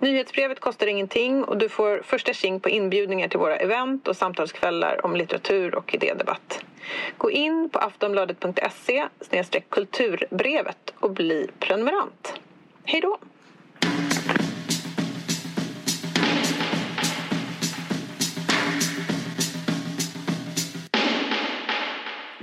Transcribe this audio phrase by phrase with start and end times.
[0.00, 5.06] Nyhetsbrevet kostar ingenting och du får första tjing på inbjudningar till våra event och samtalskvällar
[5.06, 6.64] om litteratur och idédebatt.
[7.18, 9.08] Gå in på aftonbladet.se
[9.68, 12.34] kulturbrevet och bli prenumerant.
[12.84, 13.18] Hej då!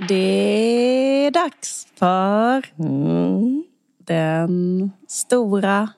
[0.08, 3.64] Det är dags för mm,
[3.98, 5.88] den stora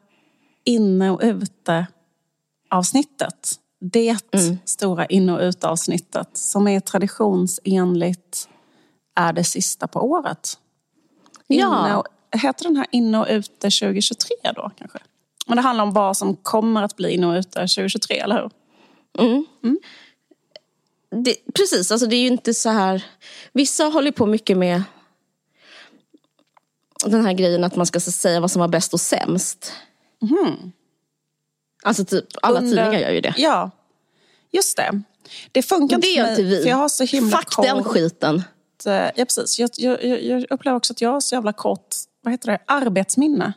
[0.65, 1.87] inne och ute
[2.71, 3.61] avsnittet.
[3.81, 4.59] Det mm.
[4.65, 8.49] stora inne och ute avsnittet som är traditionsenligt
[9.15, 10.59] är det sista på året.
[11.47, 11.97] Ja.
[11.97, 12.07] Och,
[12.43, 14.99] heter den här inne och ute 2023 då kanske?
[15.47, 18.51] Men det handlar om vad som kommer att bli inne och ute 2023, eller hur?
[19.25, 19.47] Mm.
[19.65, 19.79] Mm.
[21.25, 23.05] Det, precis, alltså det är ju inte så här...
[23.53, 24.83] Vissa håller på mycket med
[27.05, 29.73] den här grejen att man ska säga vad som var bäst och sämst.
[30.23, 30.73] Mm.
[31.83, 33.35] Alltså typ, alla Under, tidningar gör ju det.
[33.37, 33.71] Ja,
[34.51, 35.03] just det.
[35.53, 36.31] Det funkar inte för mig.
[36.31, 36.63] Inte vi.
[36.63, 38.43] För jag har så himla Fuck kort, den skiten.
[38.85, 39.59] Ja, precis.
[39.59, 43.53] Jag, jag, jag, upplever också att jag har så jävla kort vad heter det, arbetsminne.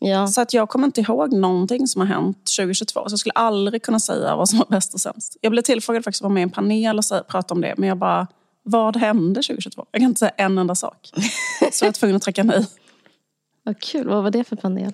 [0.00, 0.26] Ja.
[0.26, 3.08] Så att jag kommer inte ihåg någonting som har hänt 2022.
[3.08, 5.36] Så jag skulle aldrig kunna säga vad som var bäst och sämst.
[5.40, 7.74] Jag blev tillfrågad faktiskt att vara med i en panel och prata om det.
[7.76, 8.26] Men jag bara,
[8.62, 9.86] vad hände 2022?
[9.90, 11.10] Jag kan inte säga en enda sak.
[11.72, 12.66] Så jag var tvungen att tacka nej.
[13.62, 14.08] Vad kul.
[14.08, 14.92] Vad var det för panel?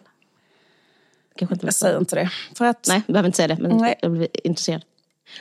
[1.38, 2.30] Kanske inte jag säger inte det.
[2.54, 2.86] För att...
[2.88, 3.56] Nej, jag behöver inte säga det.
[3.60, 3.98] Men Nej.
[4.02, 4.82] jag blir intresserad.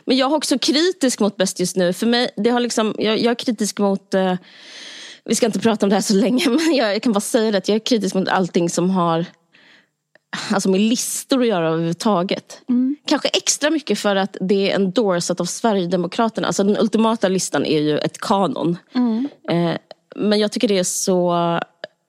[0.05, 1.93] Men jag är också kritisk mot Bäst just nu.
[1.93, 4.13] För mig, det har liksom, jag, jag är kritisk mot...
[4.13, 4.35] Eh,
[5.25, 7.51] vi ska inte prata om det här så länge, men jag, jag kan bara säga
[7.51, 7.57] det.
[7.57, 9.25] Att jag är kritisk mot allting som har
[10.51, 12.61] alltså med listor att göra överhuvudtaget.
[12.69, 12.95] Mm.
[13.05, 16.47] Kanske extra mycket för att det är endorsat av Sverigedemokraterna.
[16.47, 18.77] Alltså den ultimata listan är ju ett kanon.
[18.95, 19.29] Mm.
[19.49, 19.77] Eh,
[20.15, 21.33] men jag tycker det är så...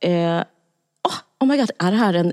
[0.00, 0.42] Eh,
[1.08, 2.32] oh, oh my god, är det här en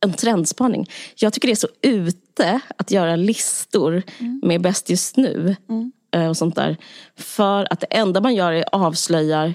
[0.00, 0.90] en trendspaning.
[1.16, 4.40] Jag tycker det är så ute att göra listor mm.
[4.42, 5.56] med Bäst just nu.
[5.68, 5.92] Mm.
[6.30, 6.76] Och sånt där.
[7.16, 9.54] För att det enda man gör är avslöjar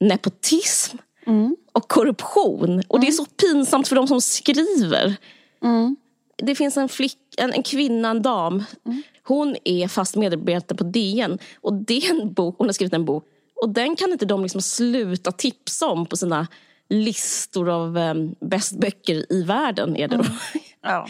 [0.00, 1.56] nepotism mm.
[1.72, 2.82] och korruption.
[2.88, 5.16] Och det är så pinsamt för de som skriver.
[5.62, 5.96] Mm.
[6.36, 8.64] Det finns en, flick, en, en kvinna, en dam.
[8.86, 9.02] Mm.
[9.22, 11.38] Hon är fast medarbetare på DN.
[11.60, 13.24] Och det är en bok, hon har skrivit en bok.
[13.62, 16.46] Och den kan inte de liksom sluta tipsa om på sina
[16.88, 19.96] listor av um, bäst böcker i världen.
[19.96, 20.22] är det då.
[20.22, 20.36] Mm.
[20.82, 21.06] Ja.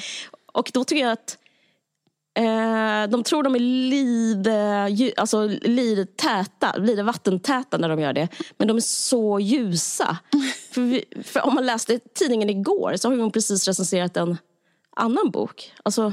[0.53, 1.39] Och då tycker jag att
[2.39, 5.49] eh, de tror de är lite, alltså,
[6.17, 8.29] täta, lite vattentäta när de gör det.
[8.59, 10.19] Men de är så ljusa.
[10.73, 14.37] för, vi, för om man läste tidningen igår så har hon precis recenserat en
[14.97, 15.73] annan bok.
[15.83, 16.13] Alltså,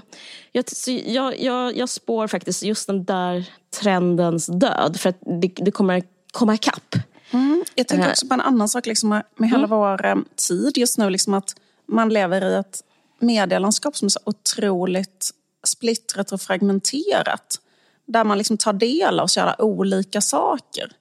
[0.51, 0.65] jag,
[1.05, 3.49] jag, jag, jag spår faktiskt just den där
[3.81, 4.99] trendens död.
[4.99, 6.95] För att det, det kommer komma ikapp.
[7.33, 7.63] Mm.
[7.75, 9.69] Jag tänker också på en annan sak liksom med, med hela mm.
[9.69, 11.09] vår eh, tid just nu.
[11.09, 11.55] Liksom att
[11.85, 12.83] man lever i ett
[13.19, 15.31] medielandskap som är så otroligt
[15.63, 17.59] splittrat och fragmenterat.
[18.05, 20.91] Där man liksom tar del av så jävla olika saker,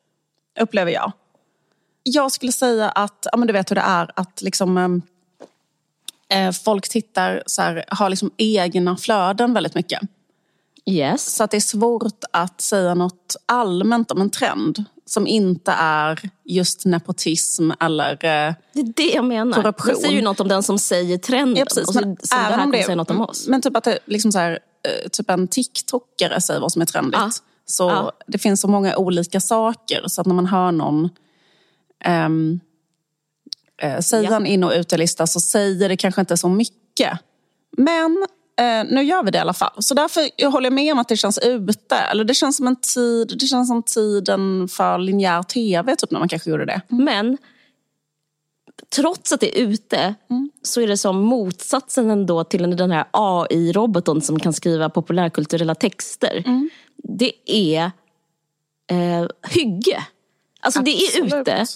[0.60, 1.12] upplever jag.
[2.02, 4.78] Jag skulle säga att, ja men du vet hur det är att liksom,
[6.28, 10.00] eh, eh folk tittar, så här, har liksom egna flöden väldigt mycket.
[10.86, 11.34] Yes.
[11.34, 16.20] Så att det är svårt att säga något allmänt om en trend som inte är
[16.44, 19.62] just nepotism eller eh, Det är det jag menar.
[19.62, 19.94] Korruption.
[19.94, 21.56] Det säger ju något om den som säger trenden.
[21.56, 21.94] Ja, precis.
[21.94, 23.48] Men, och så, även om det säger något om oss.
[23.48, 26.86] Men typ att det, liksom så här, eh, typ en TikTokare säger vad som är
[26.86, 27.20] trendigt.
[27.20, 27.30] Ja.
[27.66, 28.12] Så ja.
[28.26, 31.08] det finns så många olika saker så att när man hör någon
[32.26, 32.60] um,
[33.84, 34.36] uh, säga ja.
[34.36, 37.18] en in och utelista så säger det kanske inte så mycket.
[37.76, 38.26] Men
[38.60, 39.72] Eh, nu gör vi det i alla fall.
[39.78, 41.96] Så därför håller jag med om att det känns ute.
[41.96, 46.18] Eller det känns som en tid, det känns som tiden för linjär tv, typ när
[46.18, 46.80] man kanske gjorde det.
[46.90, 47.04] Mm.
[47.04, 47.38] Men
[48.96, 50.50] trots att det är ute mm.
[50.62, 56.42] så är det som motsatsen ändå till den här AI-roboten som kan skriva populärkulturella texter.
[56.46, 56.70] Mm.
[56.96, 57.90] Det är
[58.90, 60.06] eh, hygge.
[60.60, 61.14] Alltså Absolut.
[61.30, 61.66] det är ute.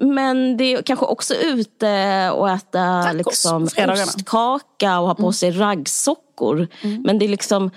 [0.00, 5.32] Men det är kanske också ute och äta liksom, ostkaka och ha på mm.
[5.32, 6.68] sig raggsockor.
[6.82, 7.02] Mm.
[7.02, 7.70] Men det är liksom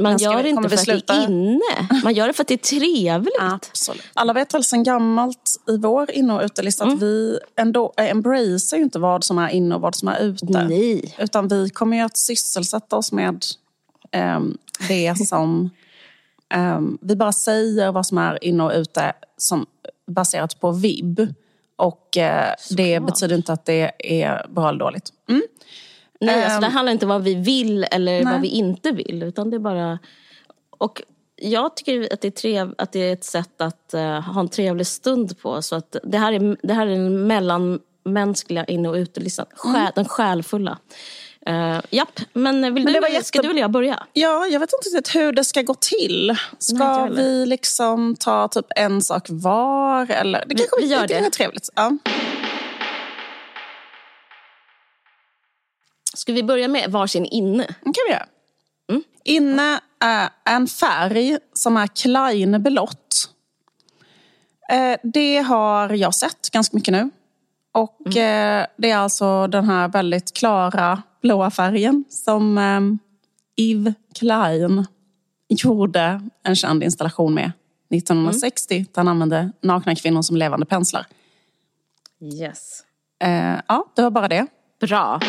[0.00, 1.88] man gör det inte för att det är inne.
[2.04, 3.34] Man gör det för att det är trevligt.
[3.40, 4.02] Absolut.
[4.14, 6.96] Alla vet väl sedan gammalt i vår inne och utelista mm.
[6.96, 10.64] att vi ändå embracear ju inte vad som är inne och vad som är ute.
[10.64, 11.14] Nej.
[11.18, 13.44] Utan vi kommer ju att sysselsätta oss med
[14.36, 14.58] um,
[14.88, 15.70] det som...
[16.54, 19.66] Um, vi bara säger vad som är inne och ute som
[20.06, 21.34] baserat på vib.
[21.76, 25.12] Och eh, det betyder inte att det är bra eller dåligt.
[25.28, 25.42] Mm.
[26.20, 28.32] Nej, alltså, det ehm, handlar inte om vad vi vill eller nej.
[28.32, 29.22] vad vi inte vill.
[29.22, 29.98] Utan det är bara...
[30.78, 31.02] Och
[31.36, 34.48] jag tycker att det är, trev, att det är ett sätt att uh, ha en
[34.48, 35.62] trevlig stund på.
[35.62, 39.46] Så att det, här är, det här är den mellanmänskliga inne och utelistan.
[39.54, 39.92] Själ, mm.
[39.94, 40.78] Den själfulla.
[41.48, 43.24] Uh, japp, men vill men du, jätte...
[43.24, 44.06] ska du eller jag börja?
[44.12, 46.36] Ja, jag vet inte riktigt hur det ska gå till.
[46.58, 50.10] Ska Nej, vi liksom ta typ en sak var?
[50.10, 50.44] Eller?
[50.46, 51.20] Det kanske vi, vi gör det.
[51.20, 51.68] det är trevligt.
[51.74, 51.98] Ja.
[56.14, 57.66] Ska vi börja med varsin inne?
[57.66, 58.26] Det kan vi göra.
[58.90, 59.02] Mm.
[59.24, 63.28] Inne är en färg som är klein blått.
[64.72, 67.10] Eh, det har jag sett ganska mycket nu.
[67.72, 68.60] Och mm.
[68.60, 72.98] Eh, det är alltså den här väldigt klara blåa färgen som um,
[73.56, 74.86] Yves Klein
[75.48, 77.52] gjorde en känd installation med
[77.90, 78.74] 1960.
[78.74, 78.86] Mm.
[78.94, 81.06] Han använde nakna kvinnor som levande penslar.
[82.20, 82.84] Yes.
[83.24, 84.46] Uh, ja, det var bara det.
[84.80, 85.20] Bra.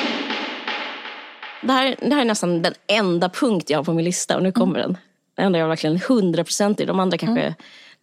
[1.62, 4.44] Det här, det här är nästan den enda punkt jag har på min lista och
[4.44, 4.92] nu kommer mm.
[4.92, 4.98] den.
[5.36, 6.86] Den enda jag verkligen 100 procent i.
[6.86, 7.54] De andra kanske mm.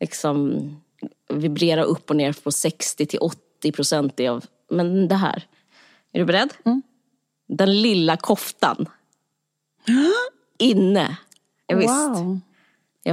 [0.01, 0.61] liksom
[1.29, 4.45] vibrerar upp och ner på 60 till 80 procent av.
[4.71, 5.47] Men det här.
[6.13, 6.55] Är du beredd?
[6.65, 6.83] Mm.
[7.49, 8.89] Den lilla koftan.
[10.59, 11.17] Inne.
[11.67, 11.91] Ja, visst.
[11.91, 12.41] Wow.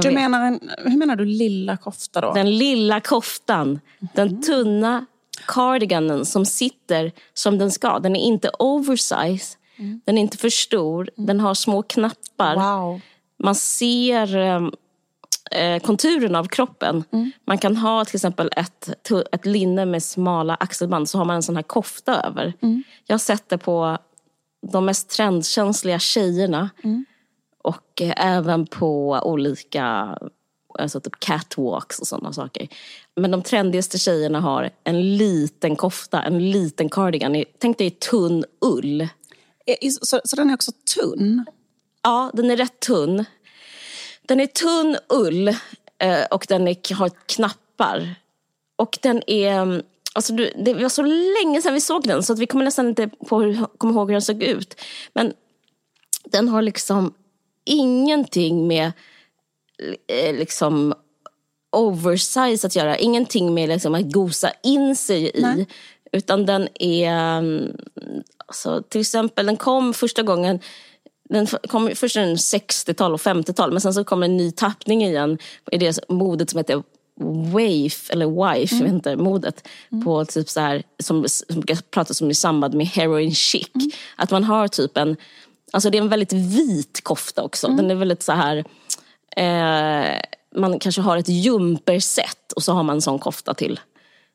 [0.02, 2.32] du menar en, hur menar du lilla kofta då?
[2.32, 3.80] Den lilla koftan.
[4.14, 4.42] Den mm.
[4.42, 5.06] tunna
[5.46, 7.98] cardiganen som sitter som den ska.
[7.98, 9.58] Den är inte oversize.
[9.76, 10.00] Mm.
[10.04, 11.08] Den är inte för stor.
[11.16, 11.26] Mm.
[11.26, 12.54] Den har små knappar.
[12.54, 13.00] Wow.
[13.38, 14.72] Man ser ehm,
[15.50, 17.04] eh, konturen av kroppen.
[17.12, 17.30] Mm.
[17.46, 21.42] Man kan ha till exempel ett, ett linne med smala axelband så har man en
[21.42, 22.52] sån här kofta över.
[22.62, 22.82] Mm.
[23.06, 23.98] Jag har sett det på
[24.72, 26.70] de mest trendkänsliga tjejerna.
[26.84, 27.04] Mm.
[27.62, 30.18] Och eh, även på olika
[30.78, 32.68] alltså typ catwalks och sådana saker.
[33.16, 37.44] Men de trendigaste tjejerna har en liten kofta, en liten cardigan.
[37.58, 39.08] Tänk dig tunn ull.
[40.02, 41.44] Så, så den är också tunn?
[42.02, 43.24] Ja, den är rätt tunn.
[44.28, 45.48] Den är tunn ull
[45.98, 48.14] eh, och den är, har knappar.
[48.76, 49.82] Och den är mm,
[50.12, 53.08] Alltså det var så länge sedan vi såg den så att vi kommer nästan inte
[53.08, 54.80] på hur, kommer ihåg hur den såg ut.
[55.12, 55.32] Men
[56.24, 57.14] den har liksom
[57.64, 58.92] ingenting med
[60.06, 60.94] eh, liksom
[61.72, 62.98] oversize att göra.
[62.98, 65.42] Ingenting med liksom att gosa in sig i.
[65.42, 65.66] Nej.
[66.12, 67.08] Utan den är,
[67.38, 67.76] mm,
[68.46, 70.60] alltså, till exempel den kom första gången
[71.28, 75.38] den kom först 60-tal och 50-tal men sen så kom en ny tappning igen
[75.72, 76.82] i det modet som heter
[77.52, 78.86] waif, eller wife, mm.
[78.86, 80.04] inte, modet mm.
[80.04, 83.70] på typ så här, som, som pratas om i samband med heroin chic.
[83.74, 83.90] Mm.
[84.16, 85.16] Att man har typ en,
[85.72, 87.66] alltså det är en väldigt vit kofta också.
[87.66, 87.76] Mm.
[87.76, 88.64] Den är väldigt så här,
[89.36, 90.20] eh,
[90.54, 93.80] man kanske har ett jumperset och så har man en sån kofta till.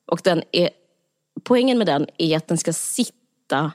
[0.05, 0.69] Och den är,
[1.43, 3.71] poängen med den är att den ska sitta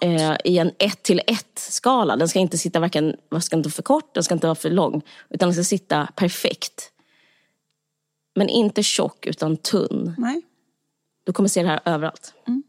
[0.00, 2.16] eh, i en 1 till 1 skala.
[2.16, 4.70] Den ska inte sitta varken, ska inte vara för kort, den ska inte vara för
[4.70, 5.02] lång.
[5.30, 6.92] Utan den ska sitta perfekt.
[8.34, 10.14] Men inte tjock utan tunn.
[10.18, 10.42] Nej.
[11.24, 12.34] Du kommer se det här överallt.
[12.48, 12.62] Mm.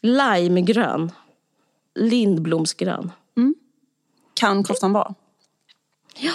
[0.00, 1.12] Limegrön.
[1.94, 3.12] Lindblomsgrön.
[3.36, 3.54] Mm.
[4.34, 5.14] Kan koftan vara.
[6.18, 6.32] Ja.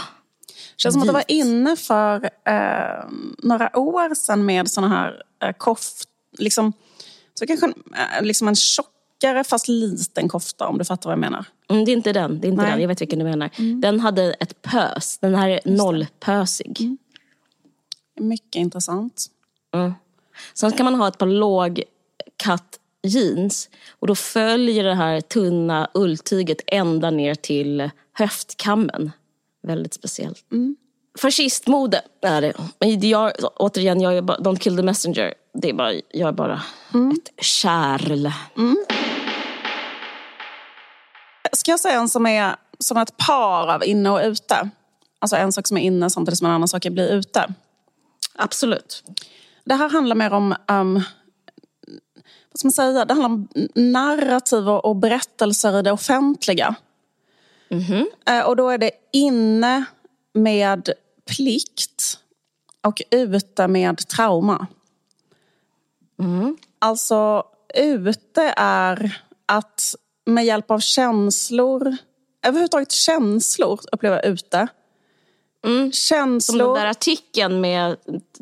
[0.78, 5.54] känns som att det var inne för eh, några år sedan med såna här eh,
[5.58, 6.08] koft...
[6.38, 6.74] Liksom,
[7.34, 8.56] så kanske eh, liksom en
[9.22, 11.46] tjockare fast liten kofta om du fattar vad jag menar.
[11.70, 12.40] Mm, det är inte den.
[12.40, 12.82] Det är inte den.
[12.82, 13.50] Jag vet vilken du menar.
[13.58, 13.82] Mm.
[13.82, 15.18] Den hade ett pös.
[15.22, 16.82] Den här är nollpösig.
[16.82, 16.98] Mm.
[18.20, 19.26] Mycket intressant.
[19.74, 19.94] Mm.
[20.54, 26.62] Sen kan man ha ett par lågkatt jeans och då följer det här tunna ulltyget
[26.68, 29.12] ända ner till höftkammen.
[29.64, 30.52] Väldigt speciellt.
[30.52, 30.76] Mm.
[31.20, 32.54] Fascistmode är det.
[33.08, 35.34] Jag, återigen, jag är bara, don't kill the messenger.
[35.54, 36.62] Det är bara, jag är bara
[36.94, 37.12] mm.
[37.12, 38.32] ett kärl.
[38.58, 38.78] Mm.
[41.54, 44.70] Ska jag säga en som är som ett par av inne och ute?
[45.20, 47.54] Alltså en sak som är inne samtidigt som en annan sak är bli ute.
[48.36, 49.04] Absolut.
[49.64, 50.94] Det här handlar mer om um,
[52.52, 53.06] vad ska man säga?
[53.06, 56.76] Det handlar om narrativ och berättelser i det offentliga.
[57.70, 58.44] Mm -hmm.
[58.44, 59.86] Och då är det inne
[60.34, 60.90] med
[61.26, 62.20] plikt
[62.82, 64.68] och ute med trauma.
[66.20, 66.58] Mm.
[66.80, 67.44] Alltså,
[67.76, 69.96] ute är att
[70.26, 71.98] med hjälp av känslor,
[72.46, 74.68] överhuvudtaget känslor uppleva ute.
[75.66, 75.92] Mm.
[75.92, 76.60] Känslor.
[76.60, 77.98] Som den där artikeln med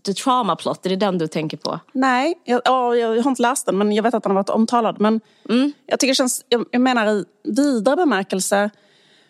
[0.05, 1.79] The Trauma Plot, är det den du tänker på?
[1.93, 4.49] Nej, jag, ja, jag har inte läst den men jag vet att den har varit
[4.49, 4.95] omtalad.
[4.99, 5.73] Men mm.
[5.85, 8.69] jag, tycker känns, jag, jag menar i vidare bemärkelse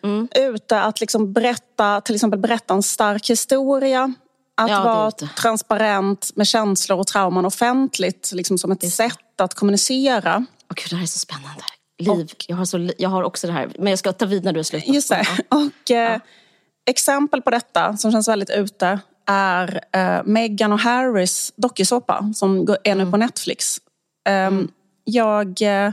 [0.02, 0.28] mm.
[0.34, 4.14] ute att liksom berätta, till exempel berätta en stark historia.
[4.54, 10.36] Att ja, vara transparent med känslor och trauman offentligt, liksom som ett sätt att kommunicera.
[10.36, 11.62] Oh, Gud, det här är så spännande.
[12.00, 14.44] Liv, och, jag, har så, jag har också det här, men jag ska ta vid
[14.44, 14.88] när du är slut.
[14.88, 15.26] Just det.
[15.48, 16.20] Och, eh, ja.
[16.90, 22.94] Exempel på detta som känns väldigt ute är eh, Meghan och Harrys dokusåpa som är
[22.94, 23.10] nu mm.
[23.10, 23.80] på Netflix.
[24.28, 24.68] Um, mm.
[25.04, 25.92] Jag eh,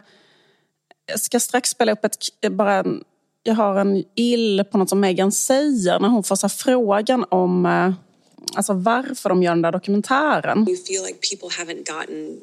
[1.15, 2.17] ska strax spela upp ett,
[2.51, 3.03] bara en,
[3.43, 7.65] jag har en ill på något som Meghan säger när hon får så frågan om
[7.65, 7.93] eh,
[8.55, 10.69] alltså varför de gör den där dokumentären.
[10.69, 12.39] You feel like people haven't gotten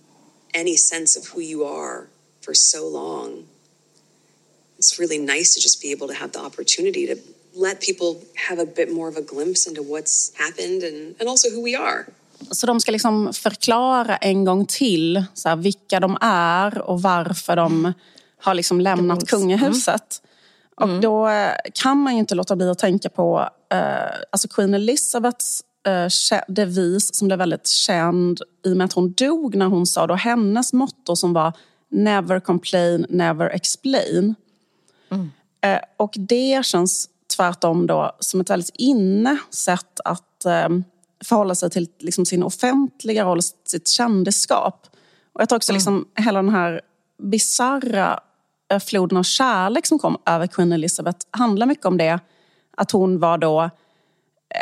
[0.60, 2.06] any sense of who you are
[2.44, 3.44] for so long.
[4.84, 7.14] It's really nice to just be able to have the opportunity to
[7.54, 11.48] let people have a bit more of a glimpse into what's happened and, and also
[11.50, 12.04] who we are.
[12.50, 17.56] Så de ska liksom förklara en gång till så här, vilka de är och varför
[17.56, 17.92] de
[18.38, 20.22] har liksom lämnat kungahuset.
[20.80, 20.94] Mm.
[20.96, 23.78] Och då eh, kan man ju inte låta bli att tänka på eh,
[24.32, 29.54] alltså Queen Elizabeths eh, devis som blev väldigt känd i och med att hon dog
[29.54, 31.52] när hon sa då hennes motto som var
[31.90, 34.34] Never complain, never explain.
[35.14, 35.30] Mm.
[35.64, 40.68] Eh, och det känns tvärtom då som ett väldigt inne sätt att eh,
[41.24, 44.86] förhålla sig till liksom, sin offentliga roll, sitt kändisskap.
[45.32, 45.76] Och jag tror också mm.
[45.76, 46.80] liksom, hela den här
[47.22, 48.20] bizarra
[48.72, 52.18] eh, floden av kärlek som kom över Queen Elizabeth handlar mycket om det.
[52.76, 53.70] Att hon var då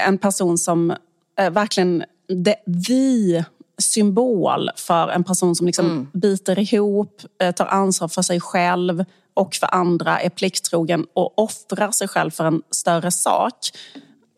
[0.06, 0.90] en person som
[1.38, 2.04] eh, verkligen,
[2.44, 3.44] det, vi
[3.78, 6.08] symbol för en person som liksom mm.
[6.12, 7.22] biter ihop,
[7.56, 12.44] tar ansvar för sig själv och för andra, är plikttrogen och offrar sig själv för
[12.44, 13.70] en större sak.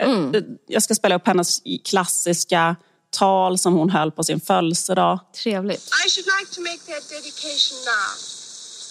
[0.00, 0.34] Mm.
[0.34, 2.76] Eh, jag ska spela upp hennes klassiska
[3.10, 5.20] tal som hon höll på sin födelsedag.
[5.42, 5.90] Trevligt.
[6.06, 8.10] I should like to make that dedication now.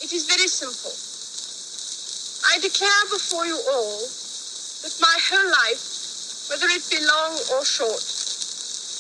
[0.03, 0.95] It is very simple.
[2.53, 4.00] I declare before you all
[4.83, 5.83] that my whole life,
[6.50, 8.05] whether it be long or short,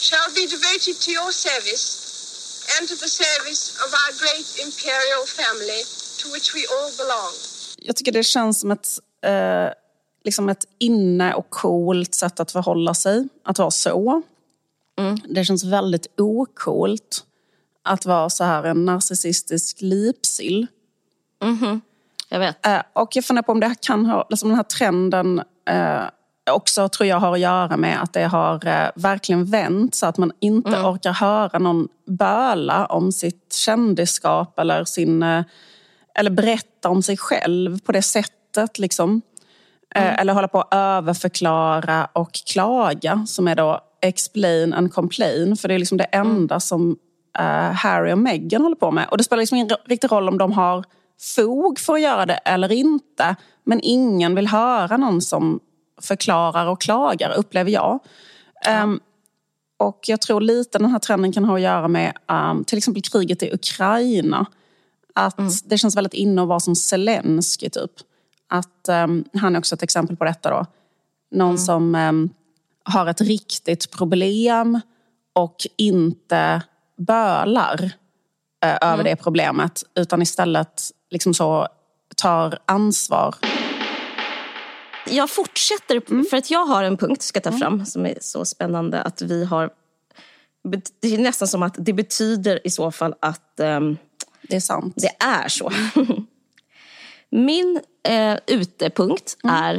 [0.07, 1.85] shall be devoted to your service
[2.75, 5.83] and to the service of our great imperial family
[6.23, 7.33] to which we all belong.
[7.77, 8.87] Jag tycker det känns som ett
[9.25, 9.69] eh
[10.23, 14.21] liksom ett inne och coolt sätt att förhålla sig, att vara så.
[14.99, 15.19] Mm.
[15.29, 17.23] Det känns väldigt ocoolt
[17.83, 20.67] att vara så här en narcissistisk lipsill.
[21.41, 21.81] Mm -hmm.
[22.29, 22.65] Jag vet.
[22.65, 26.03] Eh, och jag funderar på om det kan ha, liksom den här trenden eh,
[26.51, 30.17] också tror jag har att göra med att det har eh, verkligen vänt så att
[30.17, 30.85] man inte mm.
[30.85, 35.43] orkar höra någon böla om sitt kändisskap eller, sin, eh,
[36.13, 38.79] eller berätta om sig själv på det sättet.
[38.79, 39.21] Liksom.
[39.95, 40.19] Eh, mm.
[40.19, 45.57] Eller hålla på att överförklara och klaga som är då explain and complain.
[45.57, 46.27] För det är liksom det mm.
[46.27, 46.89] enda som
[47.39, 49.07] uh, Harry och Meghan håller på med.
[49.11, 50.83] Och det spelar liksom ingen riktig roll om de har
[51.35, 53.35] fog för att göra det eller inte.
[53.63, 55.59] Men ingen vill höra någon som
[56.01, 57.99] förklarar och klagar, upplever jag.
[58.65, 58.89] Mm.
[58.89, 58.99] Um,
[59.77, 63.01] och jag tror lite den här trenden kan ha att göra med um, till exempel
[63.01, 64.45] kriget i Ukraina.
[65.13, 65.51] Att mm.
[65.65, 67.91] det känns väldigt inne att vara som Zelensky typ.
[68.47, 70.65] Att um, han är också ett exempel på detta då.
[71.31, 71.57] Någon mm.
[71.57, 72.29] som um,
[72.83, 74.79] har ett riktigt problem
[75.33, 76.61] och inte
[76.97, 77.91] bölar uh,
[78.61, 78.77] mm.
[78.81, 81.67] över det problemet utan istället liksom så
[82.15, 83.35] tar ansvar.
[85.09, 86.25] Jag fortsätter, mm.
[86.25, 87.59] för att jag har en punkt ska ta mm.
[87.59, 89.69] fram som är så spännande att vi har...
[91.01, 93.97] Det är nästan som att det betyder i så fall att um,
[94.49, 94.93] det är sant.
[94.97, 95.71] Det är så.
[97.29, 99.55] Min eh, utepunkt mm.
[99.55, 99.75] är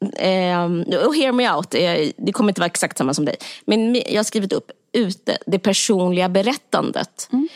[0.00, 1.70] eh, och hear me out,
[2.16, 3.36] det kommer inte vara exakt samma som dig.
[3.64, 7.28] Men jag har skrivit upp ute, det personliga berättandet.
[7.32, 7.48] Mm.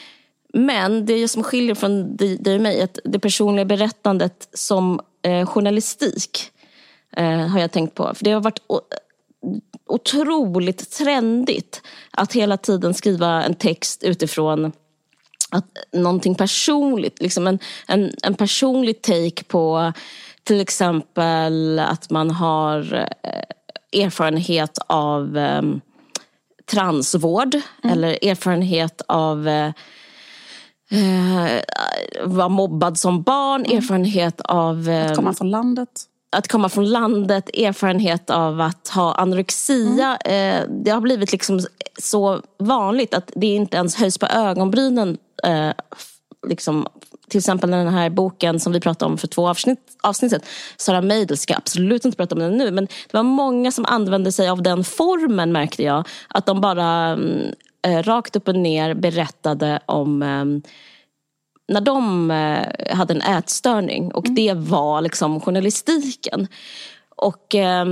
[0.55, 6.51] Men det som skiljer från dig och mig, att det personliga berättandet som eh, journalistik
[7.17, 8.15] eh, har jag tänkt på.
[8.15, 8.61] För det har varit
[9.87, 14.73] otroligt trendigt att hela tiden skriva en text utifrån
[15.53, 19.93] att någonting personligt, liksom en, en, en personlig take på
[20.45, 25.63] till exempel att man har eh, erfarenhet av eh,
[26.71, 27.93] transvård mm.
[27.93, 29.73] eller erfarenhet av eh,
[30.91, 31.63] eh,
[32.25, 33.79] vara mobbad som barn, mm.
[33.79, 34.89] erfarenhet av...
[34.89, 36.09] Eh, att komma från landet.
[36.33, 40.17] Att komma från landet, erfarenhet av att ha anorexia.
[40.17, 40.63] Mm.
[40.63, 41.61] Eh, det har blivit liksom
[41.99, 45.71] så vanligt att det inte ens höjs på ögonbrynen eh,
[46.47, 46.87] liksom,
[47.29, 50.35] till exempel den här boken som vi pratade om för två avsnitt, avsnitt
[50.77, 54.33] Sara Meidel, ska absolut inte prata om den nu, men det var många som använde
[54.33, 56.09] sig av den formen märkte jag.
[56.29, 57.19] Att de bara
[57.87, 60.71] eh, rakt upp och ner berättade om eh,
[61.69, 64.35] när de eh, hade en ätstörning och mm.
[64.35, 66.49] det var liksom journalistiken.
[67.17, 67.87] Och eh,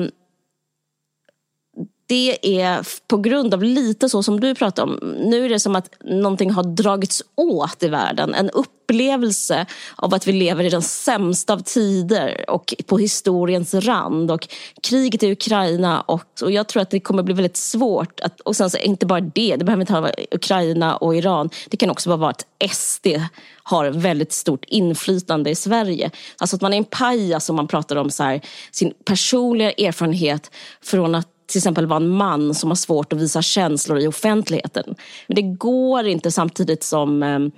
[2.10, 4.98] det är på grund av lite så som du pratar om.
[5.24, 8.34] Nu är det som att någonting har dragits åt i världen.
[8.34, 14.30] En upplevelse av att vi lever i den sämsta av tider och på historiens rand.
[14.30, 14.48] Och
[14.82, 18.20] kriget i Ukraina och, och jag tror att det kommer bli väldigt svårt.
[18.20, 21.50] Att, och sen så inte bara det, det behöver inte vara Ukraina och Iran.
[21.68, 23.06] Det kan också vara att SD
[23.62, 26.10] har väldigt stort inflytande i Sverige.
[26.38, 28.40] Alltså att man är en pajas om man pratar om så här,
[28.70, 30.50] sin personliga erfarenhet
[30.82, 34.94] från att till exempel vara en man som har svårt att visa känslor i offentligheten.
[35.26, 37.50] Men det går inte samtidigt som ehm,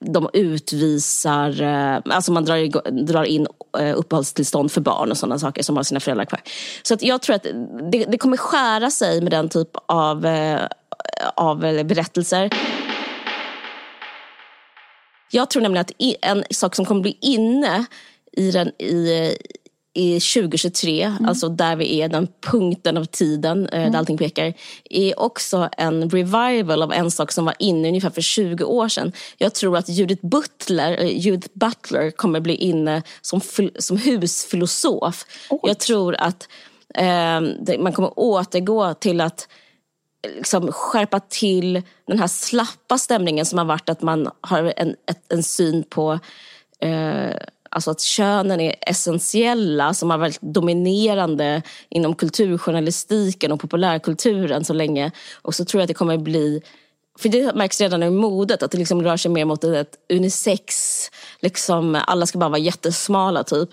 [0.00, 3.46] de utvisar, eh, alltså man drar, in
[3.78, 6.40] eh, uppehållstillstånd för barn och sådana saker som har sina föräldrar kvar.
[6.82, 7.46] Så att jag tror att
[7.92, 10.60] det, det kommer skära sig med den typ av, eh,
[11.36, 12.50] av berättelser.
[15.30, 15.92] Jag tror nämligen att
[16.22, 17.86] en sak som kommer bli inne
[18.32, 19.36] i, den, i,
[19.94, 21.26] i 2023, mm.
[21.26, 23.92] alltså där vi är, den punkten av tiden eh, mm.
[23.92, 24.54] där allting pekar,
[24.90, 29.12] är också en revival av en sak som var inne ungefär för 20 år sedan.
[29.38, 33.40] Jag tror att Judith Butler, eh, Judith Butler kommer bli inne som,
[33.78, 35.26] som husfilosof.
[35.50, 35.60] Oh.
[35.62, 36.48] Jag tror att
[36.94, 37.40] eh,
[37.78, 39.48] man kommer återgå till att
[40.36, 45.32] liksom skärpa till den här slappa stämningen som har varit att man har en, ett,
[45.32, 46.18] en syn på
[46.80, 47.36] eh,
[47.70, 55.10] alltså att könen är essentiella som har varit dominerande inom kulturjournalistiken och populärkulturen så länge.
[55.42, 56.62] Och så tror jag att det kommer bli
[57.18, 60.74] för det märks redan i modet att det liksom rör sig mer mot ett unisex.
[61.40, 63.68] Liksom, alla ska bara vara jättesmala typ.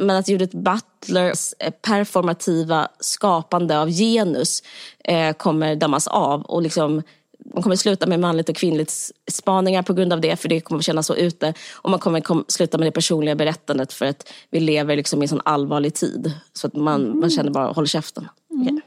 [0.00, 4.62] Men att Judith Butlers performativa skapande av genus
[5.04, 6.42] eh, kommer dammas av.
[6.42, 7.02] Och liksom,
[7.44, 10.82] man kommer sluta med manligt och kvinnligt spaningar på grund av det, för det kommer
[10.82, 11.54] kännas så ute.
[11.72, 15.24] Och man kommer kom, sluta med det personliga berättandet för att vi lever liksom i
[15.24, 16.32] en sån allvarlig tid.
[16.52, 17.20] Så att man, mm.
[17.20, 18.28] man känner bara, håller käften.
[18.48, 18.68] Okay.
[18.68, 18.80] Mm.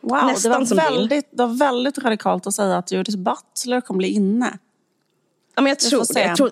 [0.00, 3.98] Wow, Nästan det var, väldigt, det var väldigt radikalt att säga att Judith Butler kommer
[3.98, 4.58] bli inne.
[5.54, 6.50] Ja, men jag, tror, jag, tror,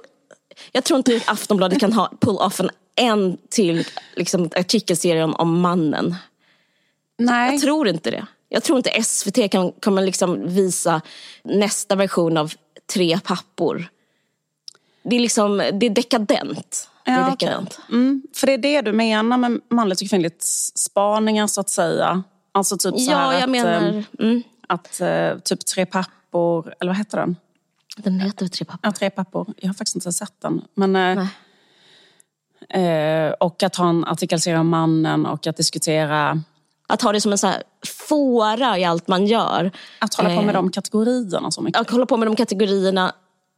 [0.73, 3.85] jag tror inte att Aftonbladet kan ha pull off en, en till
[4.17, 6.15] liksom, artikelserie om, om mannen.
[7.19, 7.53] Nej.
[7.53, 8.27] Jag tror inte det.
[8.53, 11.01] Jag tror inte SVT kan, kommer liksom visa
[11.43, 12.53] nästa version av
[12.95, 13.89] Tre pappor.
[15.03, 16.89] Det är, liksom, det är dekadent.
[17.05, 17.81] Det är dekadent.
[17.85, 17.99] Okay.
[17.99, 20.43] Mm, för det är det du menar med manligt och kvinnligt
[20.75, 22.23] spaningar så att säga?
[22.53, 23.83] Alltså typ så ja, jag att, menar...
[23.83, 24.43] Ehm, mm.
[24.67, 27.37] Att uh, typ Tre pappor, eller vad heter den?
[27.97, 28.81] Den heter Tre pappor.
[28.83, 29.55] Ja, Tre pappor.
[29.57, 30.63] Jag har faktiskt inte sett den.
[30.75, 31.27] Men, uh,
[32.77, 36.43] uh, och att ha en artikelserie om mannen och att diskutera
[36.91, 37.63] att ha det som en så här
[38.09, 39.73] fåra i allt man gör.
[39.99, 41.81] Att hålla på med de kategorierna så mycket.
[41.81, 43.13] Att hålla på med de kategorierna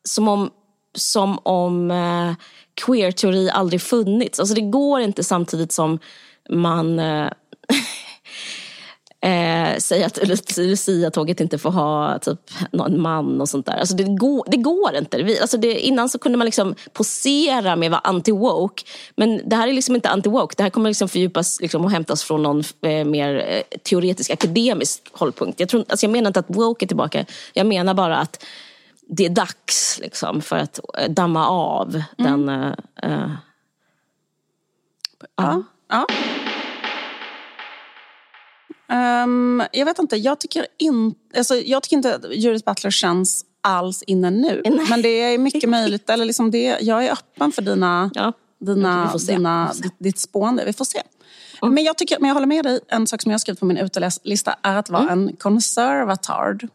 [0.09, 0.51] som om,
[0.95, 2.35] som om eh,
[2.87, 4.41] queer-teori aldrig funnits.
[4.41, 5.99] Alltså det går inte samtidigt som
[6.51, 7.29] man eh,
[9.23, 12.39] eh, säger att Lucia-tåget inte får ha typ,
[12.73, 13.77] någon man och sånt där.
[13.77, 15.23] Alltså det, går, det går inte.
[15.23, 18.87] Vi, alltså det, innan så kunde man liksom posera med att vara anti-woke.
[19.17, 20.55] Men det här är liksom inte anti-woke.
[20.57, 25.03] Det här kommer liksom fördjupas liksom, och hämtas från någon eh, mer eh, teoretisk akademisk
[25.13, 25.61] hållpunkt.
[25.61, 27.25] Jag, tror, alltså jag menar inte att woke är tillbaka.
[27.53, 28.45] Jag menar bara att
[29.09, 32.47] det är dags liksom, för att eh, damma av mm.
[32.47, 32.49] den...
[33.05, 33.31] Uh,
[35.37, 35.63] ja.
[35.89, 36.07] ja.
[38.93, 43.45] Um, jag vet inte, jag tycker, in, alltså, jag tycker inte att Judith Butler känns
[43.61, 44.63] alls inne nu.
[44.65, 44.87] Nej.
[44.91, 46.11] Men det är mycket möjligt.
[46.11, 48.33] Eller liksom det, jag är öppen för dina, ja.
[48.61, 50.65] dina, dina, ditt, ditt spående.
[50.65, 51.03] Vi får se.
[51.63, 51.75] Mm.
[51.75, 52.81] Men, jag tycker, men jag håller med dig.
[52.89, 55.29] En sak som jag har skrivit på min utelista är att vara mm.
[55.29, 56.69] en conservatard.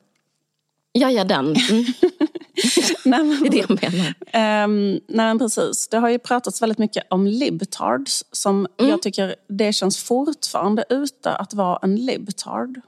[0.92, 1.46] Ja, ja den.
[1.46, 1.86] Mm.
[3.06, 4.66] nej, men, det är det jag menar.
[4.66, 5.88] Um, nej, men precis.
[5.88, 8.26] Det har ju pratats väldigt mycket om libtards.
[8.32, 8.92] Som mm.
[8.92, 12.82] jag tycker det känns fortfarande ute att vara en libtard.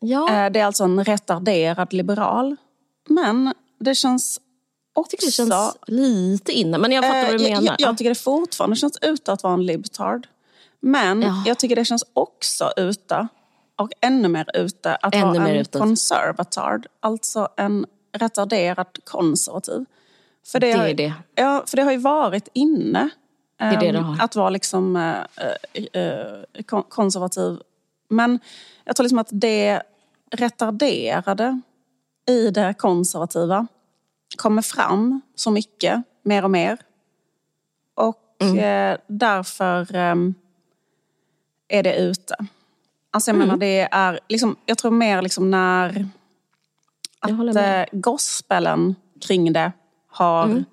[0.00, 0.20] Ja.
[0.20, 2.56] Uh, det är alltså en retarderad liberal.
[3.08, 4.40] Men det känns
[4.92, 5.14] också...
[5.14, 7.62] Jag tycker det känns lite inne, men jag fattar uh, vad du menar.
[7.62, 10.26] Jag, jag, tycker det fortfarande känns ute att vara en libtard.
[10.80, 11.42] Men ja.
[11.46, 13.28] jag tycker det känns också ute
[13.76, 15.82] och ännu mer ute att ännu vara en utåt.
[15.82, 16.86] conservatard.
[17.00, 19.84] Alltså en retarderad konservativ.
[20.46, 21.14] För det, det har, är det.
[21.34, 23.10] Ja, för det har ju varit inne
[23.70, 27.58] det det um, att vara liksom uh, uh, konservativ.
[28.08, 28.38] Men
[28.84, 29.82] jag tror liksom att det
[30.30, 31.60] retarderade
[32.28, 33.66] i det konservativa
[34.36, 36.78] kommer fram så mycket, mer och mer.
[37.94, 38.56] Och mm.
[38.58, 40.34] uh, därför um,
[41.68, 42.36] är det ute.
[43.10, 43.46] Alltså jag mm.
[43.46, 46.08] menar det är, liksom, jag tror mer liksom när
[47.22, 49.72] att eh, gospelen kring det
[50.08, 50.64] har mm.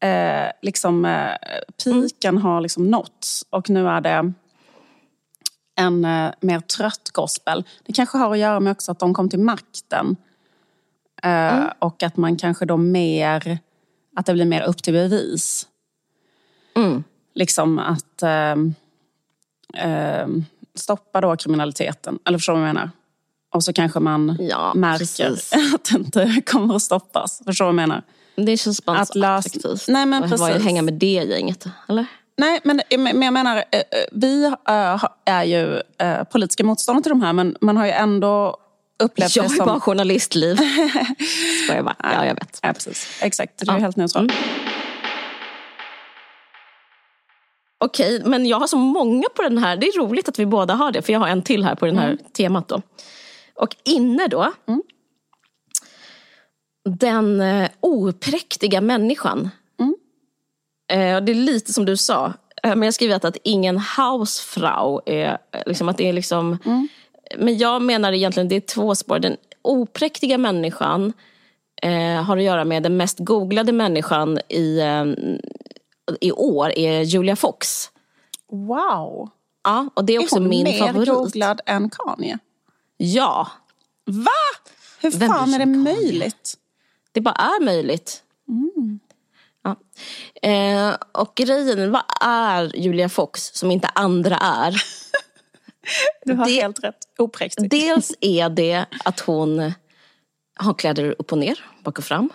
[0.00, 1.36] eh, liksom, eh,
[1.84, 4.32] piken har liksom nåtts och nu är det
[5.76, 7.64] en eh, mer trött gospel.
[7.84, 10.16] Det kanske har att göra med också att de kom till makten.
[11.22, 11.68] Eh, Mm.
[11.78, 13.58] Och att man kanske då mer,
[14.16, 15.68] att det blir mer upp till bevis.
[16.76, 17.04] Mm.
[17.34, 18.56] Liksom att eh,
[19.84, 20.28] eh,
[20.74, 22.18] stoppa då kriminaliteten.
[22.24, 22.90] Eller förstår du vad jag menar?
[23.54, 25.52] Och så kanske man Ja, märker precis.
[25.74, 27.42] att det inte kommer att stoppas.
[27.46, 28.02] Förstår du vad jag menar?
[28.36, 29.84] Det känns bara Att så lös- attraktivt.
[29.88, 30.64] Nej, men precis.
[30.64, 31.64] hänga med det gänget.
[31.88, 32.06] Eller?
[32.36, 35.80] Nej, men, men jag menar, eh, eh, vi eh, är ju
[36.32, 38.56] politiska motståndare till de här, men man har ju ändå
[39.02, 39.66] upplevt Jag det är som...
[39.66, 40.56] bara journalistliv.
[41.66, 41.96] Skojar bara.
[42.02, 42.58] Ja, jag vet.
[42.62, 43.18] Ja, precis.
[43.22, 43.80] Exakt, du är Ja.
[43.80, 44.32] helt neutral.
[47.78, 49.76] Okej, men jag har så många på den här.
[49.76, 51.86] Det är roligt att vi båda har det, för jag har en till här på
[51.86, 52.18] den här Mm.
[52.36, 52.68] temat.
[52.68, 52.82] Då.
[53.54, 54.52] Och inne då,
[56.84, 59.50] den eh, opräktiga människan.
[59.80, 59.94] Mm.
[60.92, 65.00] Eh, det är lite som du sa, eh, men jag skriver att, att ingen hausfrau
[65.06, 66.58] är, liksom att det är liksom...
[66.64, 66.88] Mm.
[67.38, 69.18] Men jag menar egentligen det är två spår.
[69.18, 71.12] Den opräktiga människan
[71.82, 75.04] eh, har att göra med den mest googlade människan i, eh,
[76.20, 77.90] i år är Julia Fox.
[78.50, 79.28] Wow!
[79.64, 81.08] Ja, och det är Är också hon min mer favorit.
[81.08, 82.38] googlad än Kanye?
[82.96, 83.48] Ja,
[84.06, 84.30] Va?
[85.00, 86.54] Hur Vem fan är det möjligt?
[87.12, 88.22] det bara är möjligt.
[89.62, 89.76] Ja.
[90.48, 94.74] Eh, och grejen, vad är Julia Fox som inte andra är?
[96.24, 96.96] Du har Det- helt rätt.
[97.18, 97.70] Opräktig.
[97.70, 99.72] Dels är det att hon
[100.56, 102.30] har kläder upp och ner, bak och fram.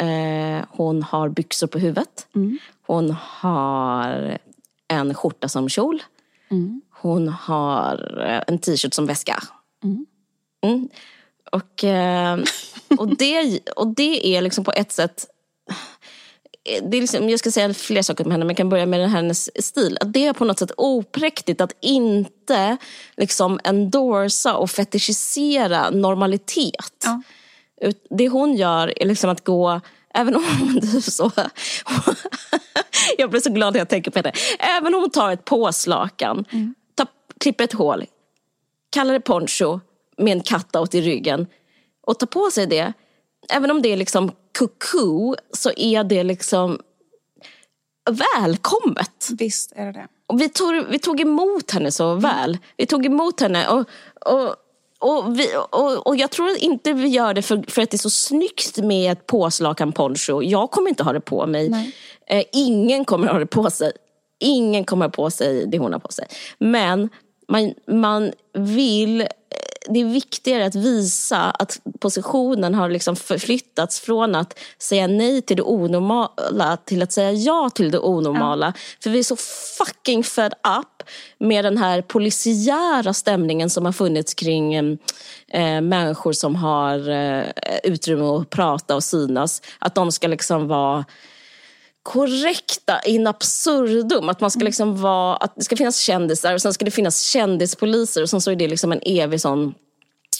[0.00, 2.26] Eh, hon har byxor på huvudet.
[2.86, 4.38] Hon har
[4.88, 6.02] en skjorta som kjol.
[7.00, 9.42] Hon har eh, en t-shirt som väska.
[10.62, 10.88] Mm.
[11.52, 12.38] Och, eh,
[12.98, 15.26] och, det, och det är liksom på ett sätt
[16.82, 19.10] det är liksom, jag ska säga fler saker om henne, men jag kan börja med
[19.10, 19.98] hennes stil.
[20.00, 22.76] Att det är på något sätt opräktigt att inte
[23.16, 27.04] liksom endorsa och fetischisera normalitet.
[27.04, 27.22] Ja.
[28.10, 29.80] Det hon gör är liksom att gå,
[30.14, 31.32] även om hon det så...
[33.18, 34.32] jag blir så glad när jag tänker på henne.
[34.58, 36.74] Även om hon tar ett påslakan, tar,
[37.40, 38.04] klipper ett hål,
[38.90, 39.80] kallar det poncho
[40.16, 41.46] med en cut-out i ryggen
[42.06, 42.92] och tar på sig det.
[43.50, 46.80] Även om det är liksom kuku så är det liksom
[48.10, 49.28] välkommet.
[49.38, 50.08] Visst är det det.
[50.26, 52.58] Och vi, tog, vi tog emot henne så väl.
[52.76, 53.84] Vi tog emot henne och,
[54.32, 54.56] och,
[54.98, 57.98] och, vi, och, och jag tror inte vi gör det för, för att det är
[57.98, 60.42] så snyggt med ett påslakan poncho.
[60.42, 61.94] Jag kommer inte ha det på mig.
[62.26, 63.92] Eh, ingen kommer ha det på sig.
[64.38, 66.26] Ingen kommer ha på sig det hon har på sig.
[66.58, 67.08] Men
[67.48, 69.20] man, man vill...
[69.20, 69.26] eh,
[69.88, 75.56] Det är viktigare att visa att positionen har liksom förflyttats från att säga nej till
[75.56, 78.72] det onormala till att säga ja till det onormala.
[79.02, 79.36] För vi är så
[79.78, 81.02] fucking fed up
[81.38, 87.44] med den här polisiära stämningen som har funnits kring eh, människor som har eh,
[87.84, 89.62] utrymme att prata och synas.
[89.78, 91.04] Att de ska liksom vara
[92.06, 94.28] korrekta in absurdum.
[94.28, 97.22] Att man ska liksom vara, att det ska finnas kändisar och sen ska det finnas
[97.22, 99.74] kändispoliser och sen så är det liksom en evig sån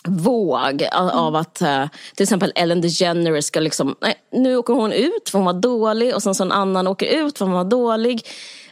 [0.08, 1.84] våg av- av att eh,
[2.16, 6.14] till exempel Ellen DeGeneres ska liksom, nej, nu åker hon ut för hon var dålig
[6.14, 8.26] och sen så en annan åker ut för hon var dålig.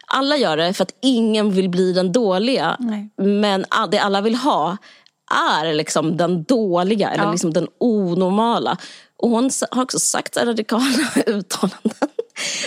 [0.06, 2.76] Alla gör det för att ingen vill bli den dåliga.
[2.78, 3.08] Nej.
[3.16, 4.76] Men det alla vill ha
[5.60, 7.30] är liksom den dåliga eller Ja.
[7.30, 8.76] liksom den onormala.
[9.18, 12.08] Och hon har också sagt radikala uttalanden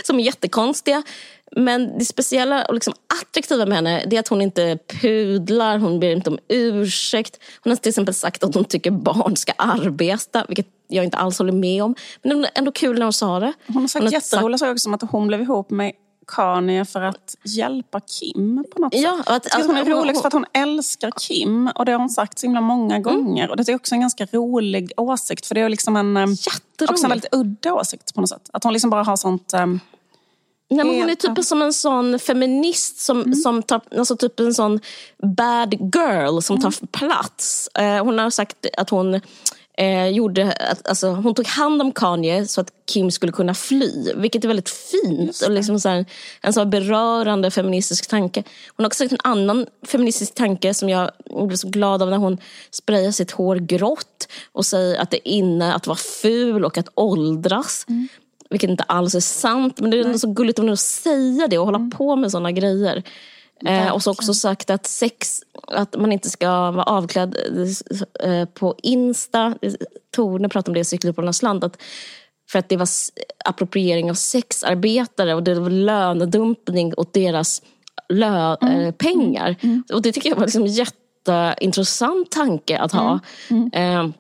[0.04, 1.04] som är jättekonstiga.
[1.52, 6.12] Men det speciella och liksom attraktiva med henne är att hon inte pudlar, hon ber
[6.12, 7.40] inte om ursäkt.
[7.64, 11.40] Hon har till exempel sagt att hon tycker barn ska arbeta, vilket jag inte alls
[11.40, 11.96] håller med om.
[12.22, 13.54] Men det är ändå kul när hon sa det.
[13.68, 15.92] Hon har sagt Hon har jätteroliga saker som att hon blev ihop med
[16.28, 19.28] Kanye för att hjälpa Kim på något Ja, sätt.
[19.30, 22.10] att- att hon är alltså, rolig för att hon älskar Kim och det har hon
[22.10, 23.50] sagt så himla många gånger.
[23.50, 26.92] Och det är också en ganska rolig åsikt för det är liksom en, eh, Jätterolig.
[26.92, 28.50] också en väldigt udda åsikt på något sätt.
[28.54, 29.54] Att hon liksom bara har sånt...
[29.54, 29.80] Um,
[30.70, 34.54] Nej, men hon är typ som en sån feminist som, som tar, alltså typ en
[34.54, 34.80] sån
[35.24, 37.70] bad girl som tar plats.
[37.74, 39.22] Eh, hon har sagt att hon
[39.78, 44.14] eh, gjorde, att, alltså, hon tog hand om Kanye så att Kim skulle kunna fly.
[44.16, 46.06] Vilket är väldigt fint och liksom så här,
[46.42, 48.44] en sån berörande feministisk tanke.
[48.76, 52.18] Hon har också sagt en annan feministisk tanke som jag blev så glad av när
[52.18, 52.38] hon
[52.72, 56.90] sprayar sitt hår grått och säger att det är inne att vara ful och att
[56.96, 57.86] åldras.
[58.50, 59.80] Vilket inte alls är sant.
[59.80, 62.32] Men det är ändå så gulligt av henne att säga det och hålla på med
[62.32, 63.04] såna grejer.
[63.66, 67.38] Eh, och så också sagt att sex, att man inte ska vara avklädd
[68.24, 69.56] eh, på Insta.
[70.16, 71.64] Torne pratade om det i Cykelupparnas land.
[71.64, 71.82] Att
[72.52, 72.88] för att det var
[73.46, 77.62] appropriering av sexarbetare och det var lönedumpning åt deras
[78.10, 78.80] lö, Mm.
[78.82, 79.56] eh, pengar.
[79.94, 83.20] Och det tycker jag var liksom en jätteintressant tanke att ha.
[83.50, 83.72] Mm.
[83.74, 84.14] Eh,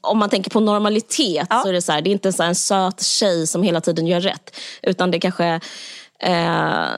[0.00, 1.60] om man tänker på normalitet Ja.
[1.62, 4.06] så är det så här, det är inte så en söt tjej som hela tiden
[4.06, 4.56] gör rätt.
[4.82, 5.60] Utan det kanske
[6.22, 6.88] eh,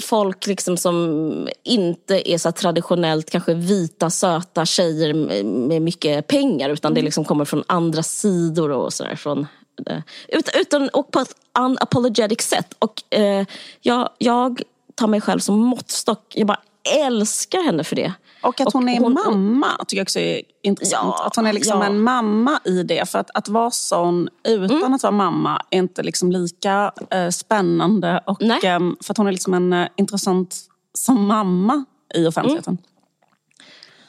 [0.00, 6.70] folk liksom som inte är så traditionellt kanske vita söta tjejer med, med mycket pengar.
[6.70, 9.16] Utan det liksom kommer från andra sidor och sådär.
[9.16, 9.46] Från,
[9.86, 12.74] eh, ut, utan, och på ett unapologetic sätt.
[12.78, 13.46] Och eh,
[13.80, 14.62] jag, jag
[14.94, 16.32] tar mig själv som måttstock.
[16.34, 16.60] Jag bara
[17.04, 18.12] älskar henne för det.
[18.42, 21.14] Och att hon är hon- mamma tycker jag också är intressant.
[21.18, 21.86] Ja, att hon är liksom ja.
[21.86, 23.08] en mamma i det.
[23.08, 24.94] För att, att vara sån utan Mm.
[24.94, 28.22] att vara mamma är inte liksom lika eh, spännande.
[28.26, 30.56] Och, ehm, för att hon är liksom en eh, intressant
[30.98, 32.78] som mamma i offentligheten.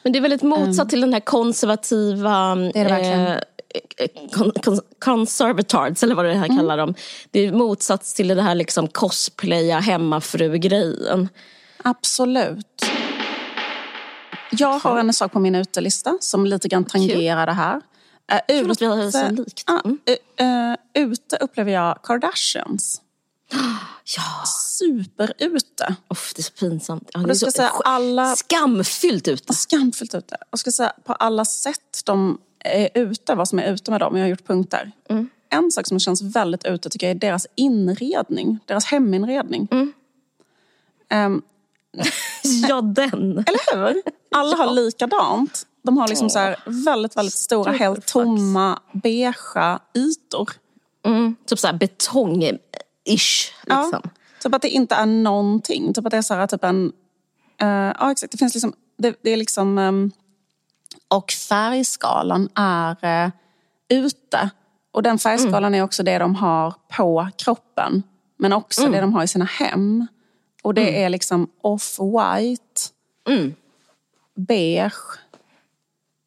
[0.03, 2.51] Men det är väldigt motsatt till den här konservativa...
[2.51, 3.27] är det verkligen.
[3.27, 3.39] eh,
[4.99, 6.93] conservatards, eller vad det här kallar dem.
[7.31, 11.29] Det är motsats till det här liksom cosplaya hemmafru-grejen.
[11.83, 12.85] Absolut.
[14.51, 17.75] Jag har en sak på min utelista som lite grann tangerar det här.
[17.75, 19.69] Uh, Kul att vi har så likt.
[19.69, 20.77] Mm.
[20.93, 23.01] ute upplever jag Kardashians.
[24.17, 25.95] Ja, Superute.
[26.09, 27.09] uff, det är så pinsamt.
[27.13, 29.53] Ja, det är så säga alla skamfyllt ute.
[29.53, 30.37] skamfullt ute.
[30.49, 34.17] Och ska säga på alla sätt de är ute, vad som är ute med dem.
[34.17, 34.91] Jag har gjort punkter.
[35.49, 38.59] En sak som känns väldigt ute tycker jag är deras inredning.
[38.65, 39.67] Deras heminredning.
[41.09, 41.41] Ehm,
[42.69, 43.31] Ja, den.
[43.31, 44.01] eller hur?
[44.31, 45.67] Alla har likadant.
[45.83, 50.51] De har liksom så här väldigt, väldigt stora, helt tomma, beigea ytor.
[51.05, 53.51] Mm, typ såhär betong-ish.
[53.65, 53.81] Ja.
[53.81, 54.09] Liksom.
[54.43, 55.93] Typ att det inte är någonting.
[55.93, 56.91] Typ att det är så här, typ en...
[57.61, 57.67] eh,
[57.99, 58.31] ja, exakt.
[58.31, 58.73] Det finns liksom...
[58.97, 59.77] Det, det är liksom...
[59.77, 60.11] ehm,
[61.07, 63.31] och färgskalan är uh,
[63.89, 64.49] ute.
[64.91, 68.03] Och den färgskalan är också det de har på kroppen.
[68.37, 70.07] Men också det de har i sina hem.
[70.63, 72.89] Och det är liksom off-white,
[73.27, 73.55] Mm.
[74.35, 75.19] beige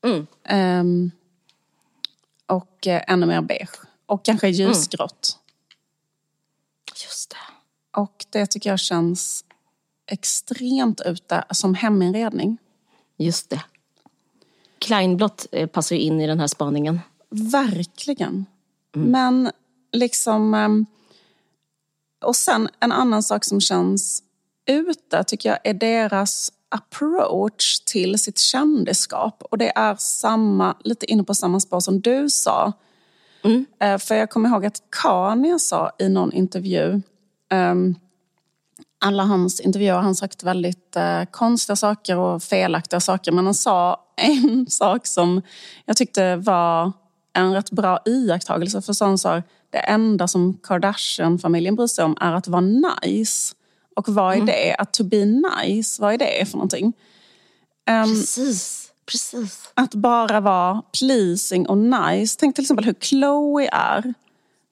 [0.05, 0.27] Mm.
[0.45, 1.11] ehm,
[2.47, 3.71] och eh, ännu mer beige.
[4.07, 5.39] Och kanske ljusgrått.
[7.05, 7.37] Just det.
[8.01, 9.45] Och det tycker jag känns
[10.07, 12.59] extremt ute som heminredning.
[13.17, 13.63] Just det.
[14.79, 17.01] Kleinblått eh, passar ju in i den här spaningen.
[17.31, 18.47] Verkligen.
[18.93, 19.51] Men
[19.93, 20.55] liksom...
[20.55, 20.87] ehm,
[22.25, 24.23] Och sen en annan sak som känns
[24.67, 29.43] ute tycker jag är deras approach till sitt kändisskap.
[29.51, 32.73] Och det är samma, lite inne på samma spår som du sa.
[33.81, 37.03] Eh, För jag kommer ihåg att Kanye sa i någon intervju
[37.51, 37.95] ehm,
[38.99, 43.33] alla hans intervjuer han sagt väldigt eh, konstiga saker och felaktiga saker.
[43.33, 45.43] Men han sa en sak som
[45.85, 46.93] jag tyckte var
[47.33, 48.83] en rätt bra iakttagelse.
[48.83, 52.61] För så han sa det enda som Kardashian-familjen bryr sig om är att vara
[53.05, 53.55] nice.
[53.97, 54.75] Och vad är det?
[54.79, 56.93] Att to be nice, vad är det för någonting?
[57.89, 58.93] Ehm, Precis.
[59.07, 59.71] Precis.
[59.75, 62.37] att bara vara pleasing och nice.
[62.41, 64.15] Tänk till exempel hur Chloe är.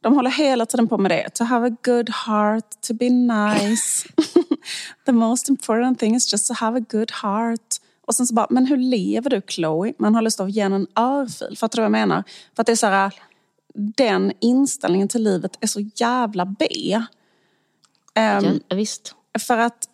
[0.03, 1.29] De håller hela tiden på med det.
[1.31, 4.09] To have a good heart, to be nice.
[5.07, 7.77] The most important thing is just to have a good heart.
[8.07, 9.95] Och sen så bara, men hur lever du Chloe?
[9.99, 11.57] Man har lust att ge henne en örfil.
[11.59, 12.25] Fattar du vad jag menar?
[12.57, 13.15] För att det är så här,
[13.75, 16.67] den inställningen till livet är så jävla B.
[18.15, 19.15] Ehm, Ja, visst.
[19.39, 19.89] För att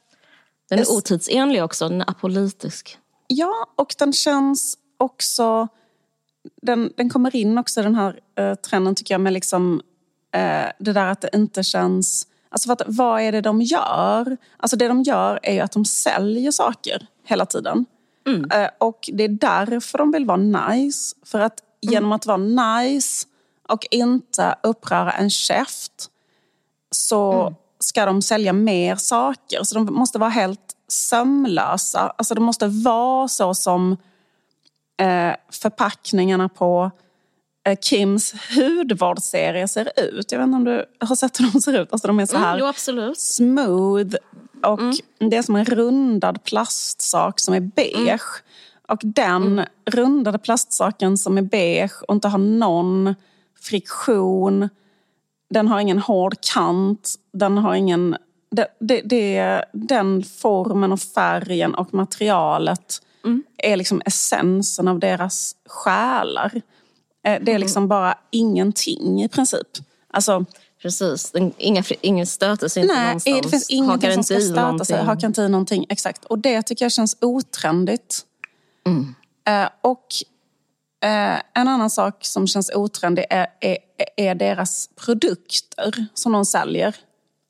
[0.68, 1.88] Den är otidsenlig också.
[1.88, 2.98] Den är apolitisk.
[3.26, 5.68] Ja, och den känns också...
[6.62, 9.80] Den, den kommer in också den här eh, trenden tycker jag med liksom
[10.34, 12.26] eh, det där att det inte känns...
[12.48, 14.36] Alltså för att, vad är det de gör?
[14.56, 17.86] Alltså det de gör är ju att de säljer saker hela tiden.
[18.52, 21.16] Eh, och det är därför de vill vara nice.
[21.24, 23.26] För att genom att vara nice
[23.68, 26.10] och inte uppröra en käft
[26.90, 29.62] så ska de sälja mer saker.
[29.62, 32.12] Så de måste vara helt sömlösa.
[32.18, 33.96] Alltså de måste vara så som
[35.00, 36.90] eh, förpackningarna på
[37.66, 40.32] eh, Kims hudvårdsserie ser ut.
[40.32, 41.92] Jag vet inte om du har sett hur de ser ut.
[41.92, 42.66] Alltså de är så här Mm, jo,
[43.16, 44.14] smooth
[44.62, 44.80] och
[45.18, 48.42] det är som en rundad plastsak som är beige.
[48.88, 53.14] Och den rundade plastsaken som är beige och inte har någon
[53.60, 54.68] friktion,
[55.50, 58.16] den har ingen hård kant, den har ingen...
[58.50, 63.02] Det, det, det, den formen och färgen och materialet
[63.56, 66.60] är liksom essensen av deras själar.
[67.26, 69.68] Eh, Det är liksom bara ingenting i princip.
[70.12, 70.44] Alltså,
[70.82, 71.32] Precis.
[71.58, 73.42] Inga, ingen stöter sig inte Nej, någonstans.
[73.42, 74.62] det finns ingenting som ska stöta sig.
[74.62, 74.96] någonting.
[74.96, 75.86] Hakar inte i någonting.
[75.88, 76.24] Exakt.
[76.24, 78.20] Och det tycker jag känns otrendigt.
[78.86, 79.14] Mm.
[79.48, 80.06] Eh, och
[81.00, 83.78] en annan sak som känns otrendig är, är,
[84.16, 86.96] är deras produkter som de säljer.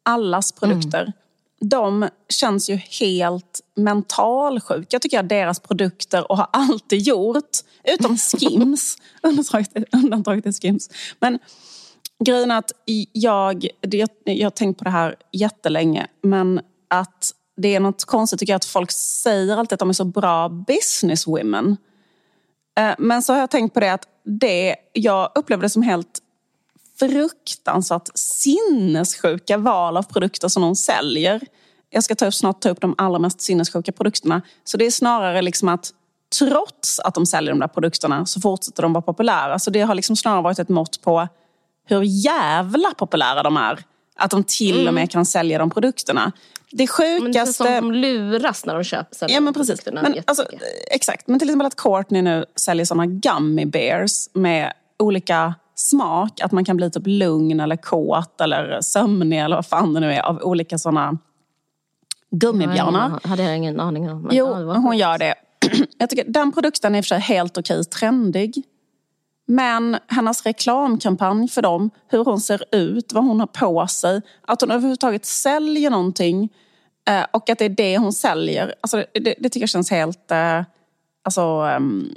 [0.03, 1.13] Allas produkter.
[1.61, 4.87] de känns ju helt mentalsjuka.
[4.91, 7.51] Jag tycker att deras produkter, och har alltid gjort,
[7.85, 8.97] utom Skims,
[9.93, 10.91] undantaget är Skims.
[11.21, 11.39] Men
[12.25, 12.73] grejen är att
[13.13, 18.39] jag, jag, jag har tänkt på det här jättelänge, men att det är något konstigt
[18.39, 21.77] tycker jag att folk säger alltid att de är så bra businesswomen.
[22.79, 26.21] Eh, men så har jag tänkt på det att det, jag upplever det som helt
[26.99, 31.41] fruktansvärt sinnessjuka val av produkter som de säljer.
[31.91, 34.43] Jag ska ta upp, snart ta upp de allra mest sinnessjuka produkterna.
[34.65, 35.91] Så det är snarare liksom att
[36.39, 39.59] trots att de säljer de där produkterna så fortsätter de vara populära.
[39.59, 41.29] Så det har liksom snarare varit ett mått på
[41.87, 43.85] hur jävla populära de är.
[44.17, 45.09] Att de till och med mm.
[45.09, 46.33] kan sälja de produkterna.
[46.73, 47.23] Det sjukaste...
[47.23, 49.87] Men det är som de luras när de köper ja, men precis.
[49.93, 50.45] Men, alltså,
[50.91, 51.29] exakt.
[51.29, 56.41] Men till exempel att Courtney nu säljer såna gummy bears med olika smak.
[56.41, 60.13] Att man kan bli typ lugn eller kåt eller sömnig eller vad fan det nu
[60.13, 61.19] är av olika såna
[62.31, 63.21] gummibjörnar.
[63.23, 64.29] Ja, hade jag ingen aning om.
[64.33, 65.35] Jo, hon gör det.
[65.99, 68.63] Jag tycker den produkten är i och för sig helt okej trendig.
[69.51, 74.61] Men hennes reklamkampanj för dem, hur hon ser ut, vad hon har på sig, att
[74.61, 76.49] hon överhuvudtaget säljer någonting
[77.09, 78.75] eh, och att det är det hon säljer.
[78.81, 80.31] Alltså det, det tycker jag känns helt...
[80.31, 80.63] Eh,
[81.25, 82.09] alltså, ehm,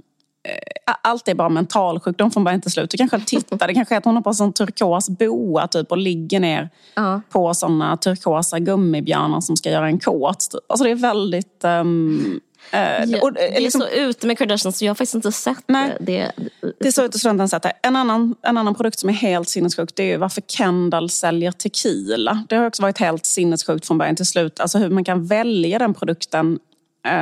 [0.48, 2.90] eh, allt är bara mentalsjukdom från början till slut.
[2.90, 5.98] Du kanske tittar, det kanske är att hon har på en turkos boa typ, och
[5.98, 6.70] ligger ner
[7.00, 7.20] uh.
[7.30, 10.40] på såna turkosa gummibjörnar som ska göra en kåt.
[10.52, 10.62] Typ.
[10.70, 11.64] Alltså det är väldigt...
[11.64, 15.32] Um, ja, och, det är liksom, så ute med Kardashians så jag har faktiskt inte
[15.32, 16.32] sett nej, det.
[16.80, 17.74] Det, är så ute så sett det.
[17.82, 22.46] En annan, en annan produkt som är helt sinnessjuk det är varför Kendall säljer tequila.
[22.50, 24.60] Det har också varit helt sinnessjukt från början till slut.
[24.60, 26.60] Alltså hur man kan välja den produkten.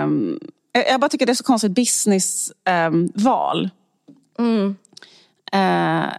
[0.04, 0.40] Um,
[0.72, 3.70] jag bara tycker det är så konstigt businessval.
[4.38, 4.76] Um,
[5.54, 6.06] mm.
[6.06, 6.10] uh,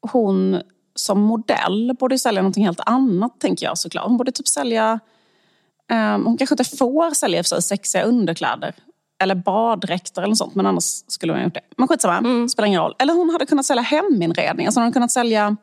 [0.00, 0.62] hon
[0.94, 4.06] som modell borde sälja någonting helt annat tänker jag såklart.
[4.06, 5.00] Hon borde typ sälja
[5.96, 8.74] hon kanske inte får sälja för sig sexiga underkläder
[9.22, 10.54] eller baddräkter eller något sånt.
[10.54, 11.60] Men annars skulle hon ha gjort det.
[11.76, 12.48] Men skitsamma, mm.
[12.48, 12.94] spelar ingen roll.
[12.98, 14.66] Eller hon hade kunnat sälja heminredning.
[14.66, 15.56] Alltså hon hade kunnat sälja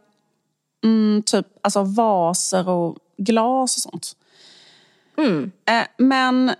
[0.83, 4.11] mm, typ alltså vaser och glas och sånt.
[5.17, 5.43] Mm.
[5.43, 6.51] Uh, men,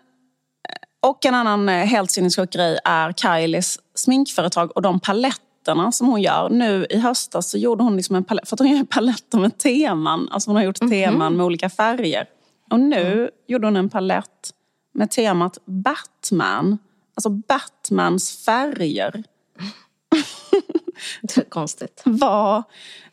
[1.02, 6.22] och en annan eh, helt sinnessjuk grej är Kylies sminkföretag och de paletterna som hon
[6.22, 6.50] gör.
[6.50, 9.58] Nu i höstas så gjorde hon liksom en palett, för att hon gör paletter med
[9.58, 10.30] teman.
[10.32, 11.06] Alltså hon har gjort mm -hmm.
[11.06, 12.28] teman med olika färger.
[12.70, 13.30] Och nu mm.
[13.48, 14.54] gjorde hon en palett
[14.94, 16.78] med temat Batman.
[17.16, 19.24] Alltså Batmans färger.
[21.22, 22.02] Det är konstigt.
[22.06, 22.64] Var,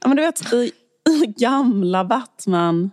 [0.01, 0.73] ja, men du vet, i,
[1.11, 2.91] i gamla Batman,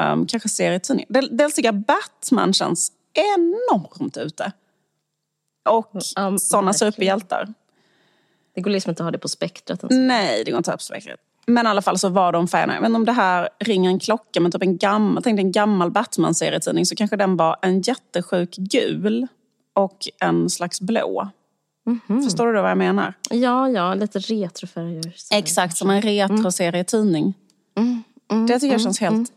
[0.00, 1.28] um, kanske serietidningar.
[1.30, 4.52] Dels tycker jag Batman känns enormt ute.
[5.68, 7.54] Och um, sådana superhjältar.
[8.54, 9.84] Det går liksom inte att ha det på spektrat.
[9.90, 11.20] Nej, det går inte att ha på spektrat.
[11.46, 12.74] Men i alla fall så var de färgerna.
[12.74, 15.52] Jag vet inte om det här ringer en klocka, men typ en gammal, tänk en
[15.52, 19.26] gammal Batman-serietidning så kanske den var en jättesjuk gul
[19.74, 21.28] och en slags blå.
[21.86, 22.22] Mm -hmm.
[22.24, 23.14] Förstår du vad jag menar?
[23.30, 25.14] Ja, ja, lite retrofärger.
[25.32, 27.34] Exakt, som en retro-serietidning.
[27.76, 28.02] Mm.
[28.30, 28.46] Mm.
[28.46, 29.32] Det tycker jag känns helt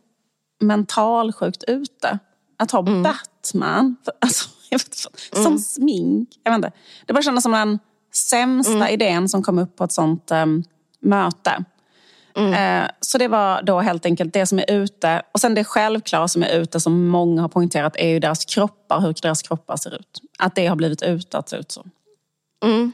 [0.60, 2.20] mentalsjukt ute.
[2.58, 3.04] Att ha mm.
[3.04, 4.96] Batman för, alltså, vet,
[5.34, 5.60] som mm.
[5.60, 6.30] smink.
[6.44, 6.72] Jag vet inte.
[7.06, 7.80] Det bara kändes som den
[8.14, 8.94] sämsta mm.
[8.94, 10.64] idén som kom upp på ett sånt um,
[11.00, 11.64] möte.
[12.38, 12.54] Mm.
[12.84, 15.22] Eh, så det var då helt enkelt det som är ute.
[15.32, 19.02] Och sen det självklara som är ute som många har poängterat är ju deras kroppar,
[19.02, 20.22] hur deras kroppar ser ut.
[20.40, 21.86] Att det har blivit ute att se ut så.
[22.64, 22.92] Mm.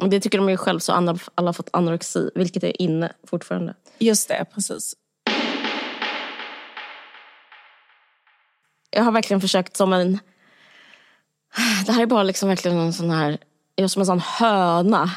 [0.00, 3.74] Och det tycker de ju själv så alla har fått anorexi, vilket är inne fortfarande.
[3.98, 4.94] Just det, precis.
[8.90, 10.18] Jag har verkligen försökt som en...
[11.86, 13.38] Det här är bara liksom verkligen en sån här...
[13.74, 15.10] Jag är som en sån höna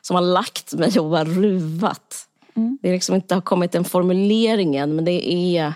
[0.00, 2.21] som har lagt mig och bara ruvat.
[2.54, 2.78] Mm.
[2.82, 5.74] Det är liksom inte har kommit en formulering än, men det är...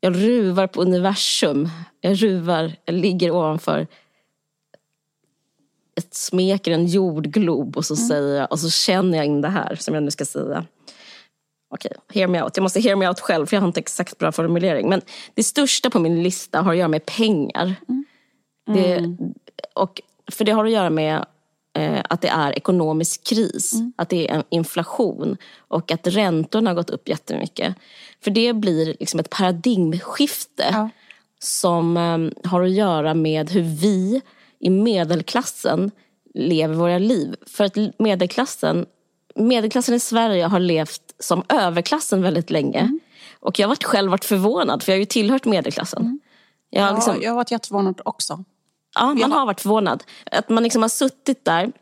[0.00, 1.68] Jag ruvar på universum.
[2.00, 3.86] Jag ruvar, jag ligger ovanför
[5.96, 8.06] ett smeker en jordglob och så mm.
[8.06, 10.64] säger jag, och så känner jag in det här som jag nu ska säga.
[11.68, 12.56] Okej, okay, hear me out.
[12.56, 14.88] Jag måste hear me out själv för jag har inte exakt bra formulering.
[14.88, 15.00] Men
[15.34, 17.74] det största på min lista har att göra med pengar.
[17.88, 18.04] Mm.
[18.66, 19.16] Det,
[19.74, 20.00] och,
[20.32, 21.26] för det har att göra med
[22.08, 23.92] att det är ekonomisk kris, mm.
[23.96, 27.74] att det är en inflation och att räntorna har gått upp jättemycket.
[28.24, 30.88] För det blir liksom ett paradigmskifte ja.
[31.38, 34.20] som eh, har att göra med hur vi
[34.58, 35.90] i medelklassen
[36.34, 37.34] lever våra liv.
[37.46, 38.86] För att medelklassen,
[39.34, 42.80] medelklassen i Sverige har levt som överklassen väldigt länge.
[42.80, 43.00] Mm.
[43.40, 46.02] Och jag har själv varit förvånad, för jag har ju tillhört medelklassen.
[46.02, 46.20] Mm.
[46.70, 48.44] Jag, har liksom, jag har varit jätteförvånad också.
[48.96, 50.04] Ja, man har varit förvånad.
[50.30, 51.72] Att man liksom har suttit där,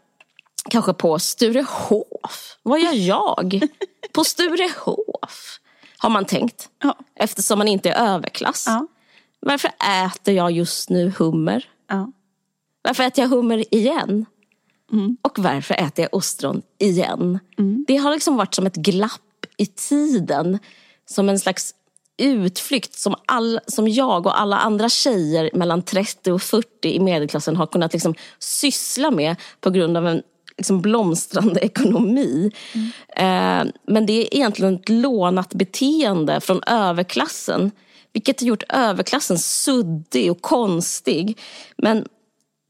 [0.71, 2.59] kanske på Sturehof.
[2.63, 3.69] Vad gör jag
[4.13, 5.61] på Sturehof?
[5.99, 6.69] Har man tänkt.
[6.83, 6.99] Ja.
[7.15, 8.65] Eftersom man inte är överklass.
[8.67, 8.87] Ja.
[9.41, 9.71] Varför
[10.07, 11.69] äter jag just nu hummer?
[11.89, 12.13] Ja.
[12.83, 14.27] Varför äter jag hummer igen?
[15.23, 17.39] Och varför äter jag ostron igen?
[17.87, 20.59] Det har liksom varit som ett glapp i tiden.
[21.07, 21.75] Som en slags
[22.19, 27.57] utflykt som, all, som jag och alla andra tjejer mellan 30 och 40 i medelklassen
[27.57, 30.23] har kunnat liksom syssla med på grund av en
[30.57, 32.53] liksom blomstrande ekonomi.
[33.17, 37.71] Eh, men det är egentligen ett lånat beteende från överklassen.
[38.13, 41.39] Vilket har gjort överklassen suddig och konstig.
[41.77, 42.09] Men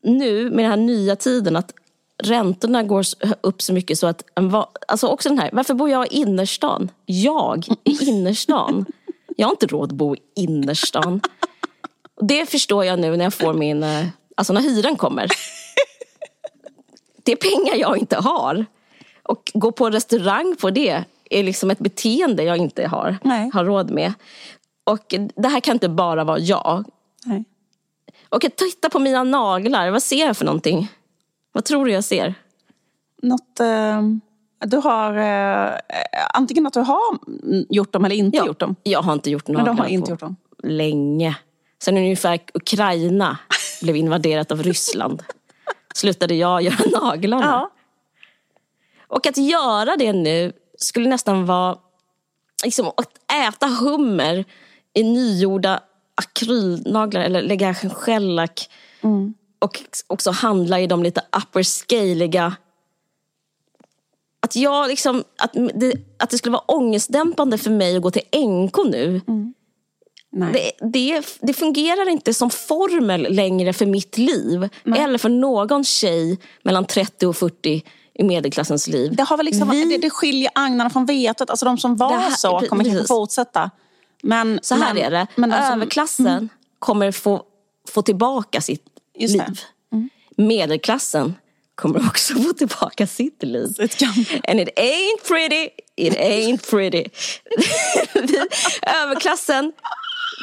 [0.02, 1.74] nu med den här nya tiden att
[2.22, 3.04] räntorna går
[3.40, 4.24] upp så mycket så att...
[4.34, 6.90] En va- alltså också den här, varför bor jag i innerstan?
[7.06, 8.86] Jag i innerstan.
[9.36, 11.20] Jag har inte råd att bo i innerstan.
[12.20, 13.82] Det förstår jag nu när jag får min...
[13.82, 14.06] eh,
[14.36, 15.28] Alltså när hyran kommer.
[17.22, 18.66] Det är pengar jag inte har.
[19.22, 23.50] Och gå på restaurang på det är liksom ett beteende jag inte har, Nej.
[23.54, 24.12] har råd med.
[24.84, 26.84] Och det här kan inte bara vara jag.
[27.24, 27.44] Nej.
[28.28, 30.88] Och att titta på mina naglar, vad ser jag för någonting?
[31.52, 32.34] Vad tror du jag ser?
[33.22, 34.02] Något, eh,
[34.66, 35.78] du har eh,
[36.34, 37.18] antingen att du har
[37.68, 38.76] gjort dem eller inte gjort dem.
[38.82, 40.36] Jag har inte gjort Men naglarna de har inte gjort dem.
[40.62, 41.36] länge.
[41.82, 43.38] Sen ungefär Ukraina
[43.82, 45.22] blev invaderat av Ryssland
[45.94, 47.44] slutade jag göra naglarna.
[47.44, 47.70] Ja.
[49.08, 51.78] Och att göra det nu skulle nästan vara
[52.64, 54.44] liksom, att äta hummer
[54.94, 55.80] i nygjorda
[56.14, 58.70] akrylnaglar eller lägga en shellack
[59.58, 62.54] och också handla i de lite upper scaliga
[64.44, 68.22] att, jag liksom, att, det, att det skulle vara ångestdämpande för mig att gå till
[68.48, 69.20] NK nu.
[70.32, 70.52] Nej.
[70.80, 74.68] Det, det, det fungerar inte som formel längre för mitt liv.
[74.96, 77.82] Eller för någon tjej mellan 30 och 40
[78.14, 79.16] i medelklassens liv.
[79.16, 81.50] Det, har väl liksom, Vi- det, det skiljer agnarna från vetet.
[81.50, 83.08] Alltså de som var här- så kommer kanske precis.
[83.08, 83.70] fortsätta.
[84.22, 85.26] Men, Så här men, är det.
[85.36, 87.42] Men som, Överklassen kommer få,
[87.88, 88.84] få tillbaka sitt
[89.18, 89.60] liv.
[90.36, 91.34] Medelklassen
[91.74, 93.68] kommer också få tillbaka sitt liv.
[94.48, 97.04] And it ain't pretty, it ain't pretty.
[99.02, 99.72] Överklassen,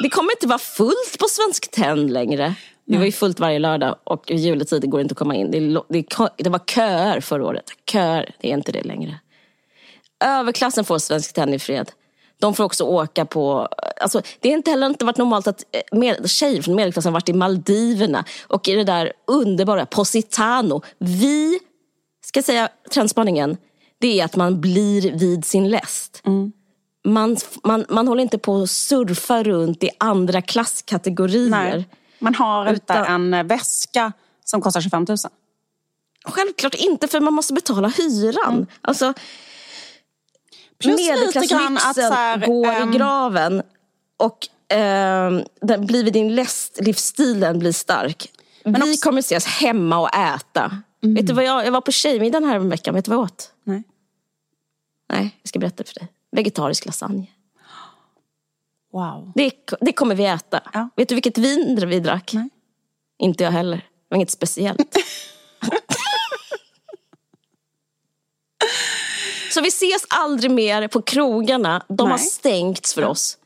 [0.02, 2.54] det kommer inte vara fullt på Svensk Tenn längre.
[2.84, 5.50] Det var ju fullt varje lördag och i juletid går det inte att komma in.
[5.50, 7.64] Det, det, det var köer förra året.
[7.86, 9.18] Köer, det är inte det längre.
[10.24, 11.90] Överklassen får Svensk Tenn i fred.
[12.42, 13.68] De får också åka på...
[14.00, 17.28] Alltså, det har inte heller inte varit normalt att eh, med, tjejer från medelklassen varit
[17.28, 20.82] i Maldiverna och i det där underbara Positano.
[20.98, 21.58] Vi,
[22.24, 23.56] ska säga trendspaningen,
[23.98, 26.22] det är att man blir vid sin läst.
[27.04, 31.50] Man, man, man håller inte på att surfa runt i andra klasskategorier.
[31.50, 31.88] Nej.
[32.18, 34.12] Man har Utan- en väska
[34.44, 35.18] som kostar 25 000.
[36.24, 38.66] Självklart inte, för man måste betala hyran.
[38.80, 39.14] Alltså,
[40.82, 43.62] Plus medelklasslyxen att här, går ehm, i graven
[44.16, 48.30] och ehm, den blir vid din läst, livsstilen blir stark.
[48.64, 48.96] Vi också- Mm.
[48.96, 50.82] kommer ses hemma och äta.
[51.00, 53.24] Vet du vad jag, jag var på tjejmiddagen här en vecka, vet du vad jag
[53.24, 53.50] åt?
[53.64, 53.82] Nej.
[55.12, 56.08] Nej, jag ska berätta för dig.
[56.32, 57.26] Vegetarisk lasagne.
[58.92, 59.32] Wow.
[59.34, 60.60] Det, det kommer vi äta.
[60.72, 60.88] Ja.
[60.96, 62.30] Vet du vilket vin vi drack?
[62.34, 62.48] Nej.
[63.18, 63.76] Inte jag heller.
[63.76, 64.96] Det var inget speciellt.
[69.54, 71.84] Så vi ses aldrig mer på krogarna.
[71.88, 72.26] De har Nej.
[72.26, 73.38] stängts för oss.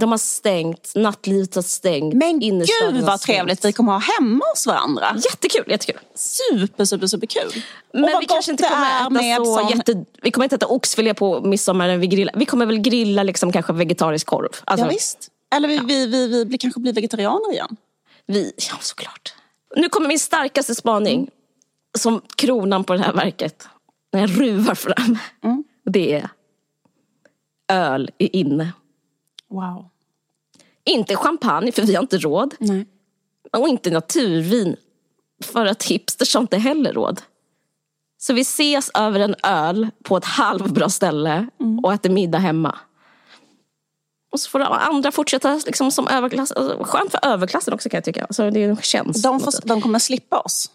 [0.00, 2.14] De har stängt, nattlivet har stängt.
[2.14, 5.16] Men gud har vad trevligt vi kommer ha hemma hos varandra.
[5.30, 6.00] Jättekul, jättekul.
[6.14, 7.62] Super, super, super kul.
[7.92, 10.04] Men och vad vi kanske inte kommer äta med så sån- jätte...
[10.22, 12.34] Vi kommer inte äta oxfilé på midsommar när vi grillar.
[12.36, 14.48] Vi kommer väl grilla liksom kanske vegetarisk korv.
[14.64, 15.28] Alltså, Ja, visst.
[15.54, 17.76] Eller vi, vi, vi, vi blir, kanske blir vegetarianer igen.
[18.26, 19.34] Vi, ja såklart.
[19.76, 21.30] Nu kommer min starkaste spaning.
[21.98, 23.68] Som kronan på det här verket.
[24.12, 25.18] När jag ruvar fram.
[25.84, 26.30] Det är
[27.68, 28.72] öl är inne.
[29.48, 29.88] Wow.
[30.84, 32.54] Inte champagne, för vi har inte råd.
[32.58, 32.86] Nej.
[33.52, 34.76] Och inte naturvin.
[35.44, 37.20] För att hipsters har inte heller råd.
[38.18, 41.46] Så vi ses över en öl på ett halvbra ställe
[41.82, 42.78] och äter middag hemma.
[44.32, 46.52] Och så får andra fortsätta liksom som överklass.
[46.52, 48.24] Alltså, skönt för överklassen också kan jag tycka.
[48.24, 49.22] Alltså, det är en tjänst.
[49.22, 50.70] De, får, de kommer slippa oss.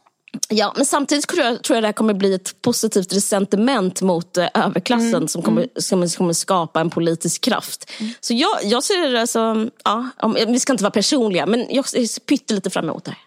[0.49, 4.37] Ja, men samtidigt tror jag, tror jag det här kommer bli ett positivt resentiment mot
[4.37, 7.91] eh, överklassen som, kommer, som kommer skapa en politisk kraft.
[8.19, 11.89] Så jag, jag ser det som, ja, om, vi ska inte vara personliga, men jag
[11.89, 13.19] ser pyttelite fram emot det här.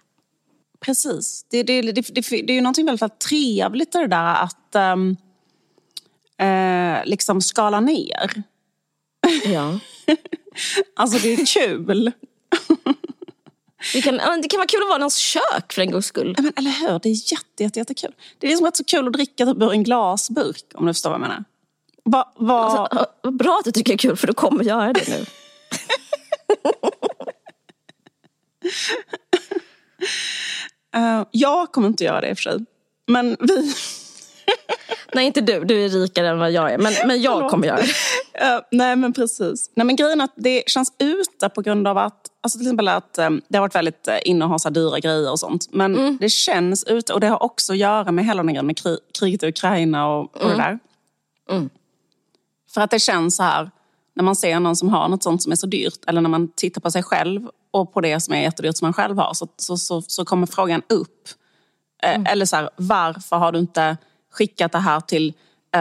[0.81, 1.47] Precis.
[1.51, 5.17] Det, det, det, det, det är ju någonting väldigt trevligt i det där att ehm,
[6.39, 8.31] eh, liksom skala ner.
[9.45, 9.79] Ja.
[10.97, 12.13] Alltså det är kul.
[13.93, 16.35] Det, kan, det kan vara kul att vara i någons kök för en gångs skull.
[16.37, 16.99] Ja, Men, eller hur?
[16.99, 18.15] Det är jätte, jätte, jättekul.
[18.39, 21.11] Det är liksom rätt så kul att dricka typ ur en glasburk om du förstår
[21.11, 21.45] vad jag menar.
[22.05, 24.93] Va, va, Alltså, vad bra att du tycker det är kul, för då kommer göra
[24.93, 25.27] det nu.
[30.97, 32.65] Uh, jag kommer inte göra det i och för sig.
[33.07, 33.75] Men vi...
[35.15, 35.65] Nej, inte du.
[35.65, 36.79] Du är rikare än vad jag är.
[36.79, 37.89] Men, men jag kommer göra det.
[38.41, 39.71] Uh, nej, men precis.
[39.75, 42.89] Nej, men grejen är att det känns ute på grund av att Alltså till exempel
[42.89, 45.69] att um, det har varit väldigt uh, inne att ha så dyra grejer och sånt.
[45.73, 46.17] Men mm.
[46.21, 48.99] det känns ute och det har också att göra med hela den grejen med kri
[49.19, 50.57] kriget i Ukraina och, och mm.
[50.57, 50.79] det där.
[51.51, 51.71] Mm.
[52.75, 53.71] För att det känns så här,
[54.15, 56.49] när man ser någon som har något sånt som är så dyrt eller när man
[56.49, 59.49] tittar på sig själv och på det som är jättedyrt som man själv har så,
[59.57, 61.29] så, så, så kommer frågan upp.
[62.03, 62.27] Eh, mm.
[62.27, 63.97] Eller så här, varför har du inte
[64.33, 65.35] skickat det här till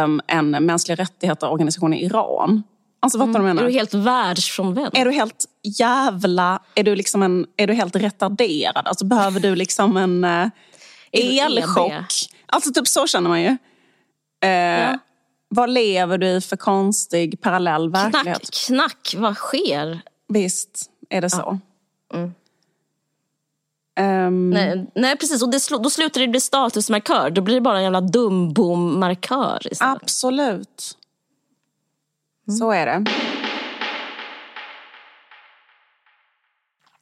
[0.03, 2.63] um, en mänskliga rättigheter-organisation i Iran?
[2.99, 3.41] Alltså fattar mm.
[3.41, 3.61] du menar?
[3.63, 4.97] Är du helt världsfrånvänd?
[4.97, 6.59] Är du helt jävla...
[6.75, 8.87] Är du, liksom en, är du helt retarderad?
[8.87, 10.47] Alltså behöver du liksom en uh,
[11.11, 12.29] elchock?
[12.45, 13.49] Alltså typ så känner man ju.
[13.49, 14.99] Uh, ja.
[15.49, 18.49] Vad lever du i för konstig parallell verklighet?
[18.67, 20.01] Knack, knack, vad sker?
[20.27, 21.59] Visst är det så.
[22.11, 22.17] Ja.
[22.17, 22.33] Mm.
[23.99, 24.49] Um...
[24.49, 25.43] Nej, nej, precis.
[25.43, 27.29] Och det då slutar det bli statusmarkör.
[27.29, 30.97] Då blir det bara en jävla dumbom-markör Absolut.
[32.47, 32.57] Mm.
[32.57, 33.05] Så är det.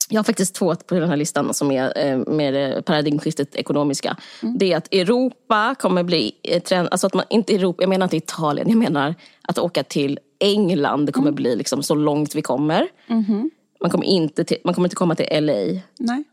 [0.10, 4.18] Jag har faktiskt två på den här listan som är eh, med paradigmskiftet ekonomiska.
[4.44, 4.58] Mm.
[4.58, 8.06] Det är att Europa kommer bli eh, trend, alltså att man, inte Europa, jag menar
[8.06, 11.36] inte Italien, jag menar att åka till England kommer mm.
[11.36, 12.88] bli liksom så långt vi kommer.
[13.08, 13.50] Mm.
[13.82, 15.82] Man, kommer inte till, man kommer inte komma till LA.
[16.00, 16.24] Nej.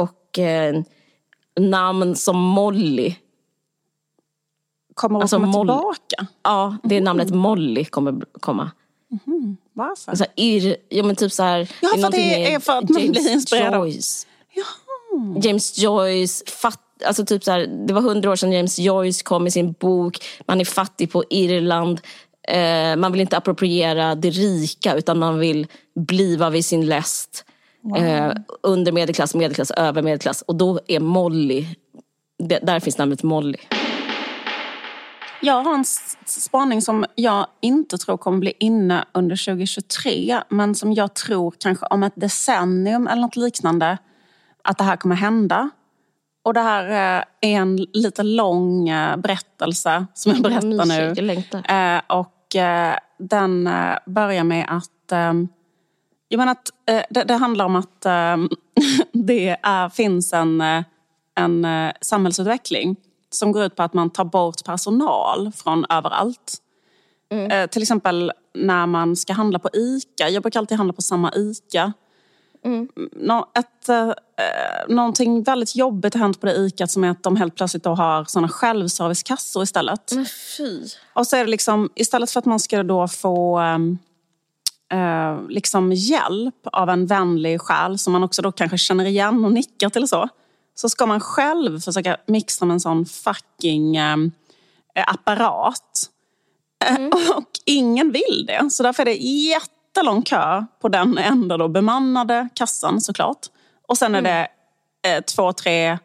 [0.00, 0.82] Och eh,
[1.60, 3.14] namn som Molly.
[4.94, 5.72] Kommer att alltså komma Molly.
[5.72, 6.26] tillbaka?
[6.42, 8.70] Ja, det är namnet Molly kommer komma.
[9.26, 9.56] Mm.
[9.72, 10.16] Varför?
[10.16, 13.10] Så här, ir, ja, men typ så här, ja, för det är för att man
[13.10, 14.26] blir inspirerad Joyce.
[14.54, 15.40] Jaha.
[15.42, 19.42] James Joyce, fatt, alltså typ så här, det var hundra år sedan James Joyce kom
[19.42, 20.18] med sin bok.
[20.46, 22.00] Man är fattig på Irland.
[22.48, 27.44] Eh, man vill inte appropriera det rika utan man vill bliva vid sin läst.
[27.82, 27.96] Wow.
[27.96, 30.42] Eh, under medelklass, medelklass, över medelklass.
[30.42, 31.66] Och då är Molly,
[32.38, 33.58] det, där finns namnet Molly.
[35.42, 35.84] Jag har en
[36.26, 41.86] spaning som jag inte tror kommer bli inne under 2023 men som jag tror kanske
[41.86, 43.98] om ett decennium eller något liknande
[44.64, 45.70] att det här kommer hända.
[46.44, 46.84] Och det här
[47.18, 51.32] eh, är en lite lång eh, berättelse som jag berättar nu.
[51.74, 52.36] Eh, och
[53.18, 53.70] den
[54.06, 55.12] börjar med att
[56.32, 56.70] jag menar att
[57.10, 58.00] det, det handlar om att
[59.12, 60.62] det är, finns en,
[61.34, 61.66] en
[62.00, 62.96] samhällsutveckling
[63.30, 66.60] som går ut på att man tar bort personal från överallt.
[67.30, 67.50] Mm.
[67.50, 70.28] Eh, till exempel när man ska handla på ICA.
[70.28, 71.92] Jag brukar alltid handla på samma ICA.
[72.64, 72.88] Mm.
[73.12, 74.12] Nå, ett, eh,
[74.88, 77.90] någonting väldigt jobbigt har hänt på det ICA som är att de helt plötsligt då
[77.90, 80.12] har såna självservicekassor istället.
[80.14, 80.26] Men
[80.56, 80.80] fy.
[81.12, 83.98] Och så är det liksom, istället för att man ska då få ehm,
[84.90, 89.52] eh, liksom hjälp av en vänlig själ som man också då kanske känner igen och
[89.52, 90.28] nickar till och så
[90.74, 94.16] så ska man själv försöka mixa med en sån fucking äh,
[95.06, 96.10] apparat.
[96.84, 97.06] Mm.
[97.36, 98.70] Och ingen vill det.
[98.70, 103.46] Så därför är det jättelång kö på den enda då bemannade kassan såklart.
[103.88, 104.46] Och sen är mm.
[105.02, 105.98] det eh, två, tre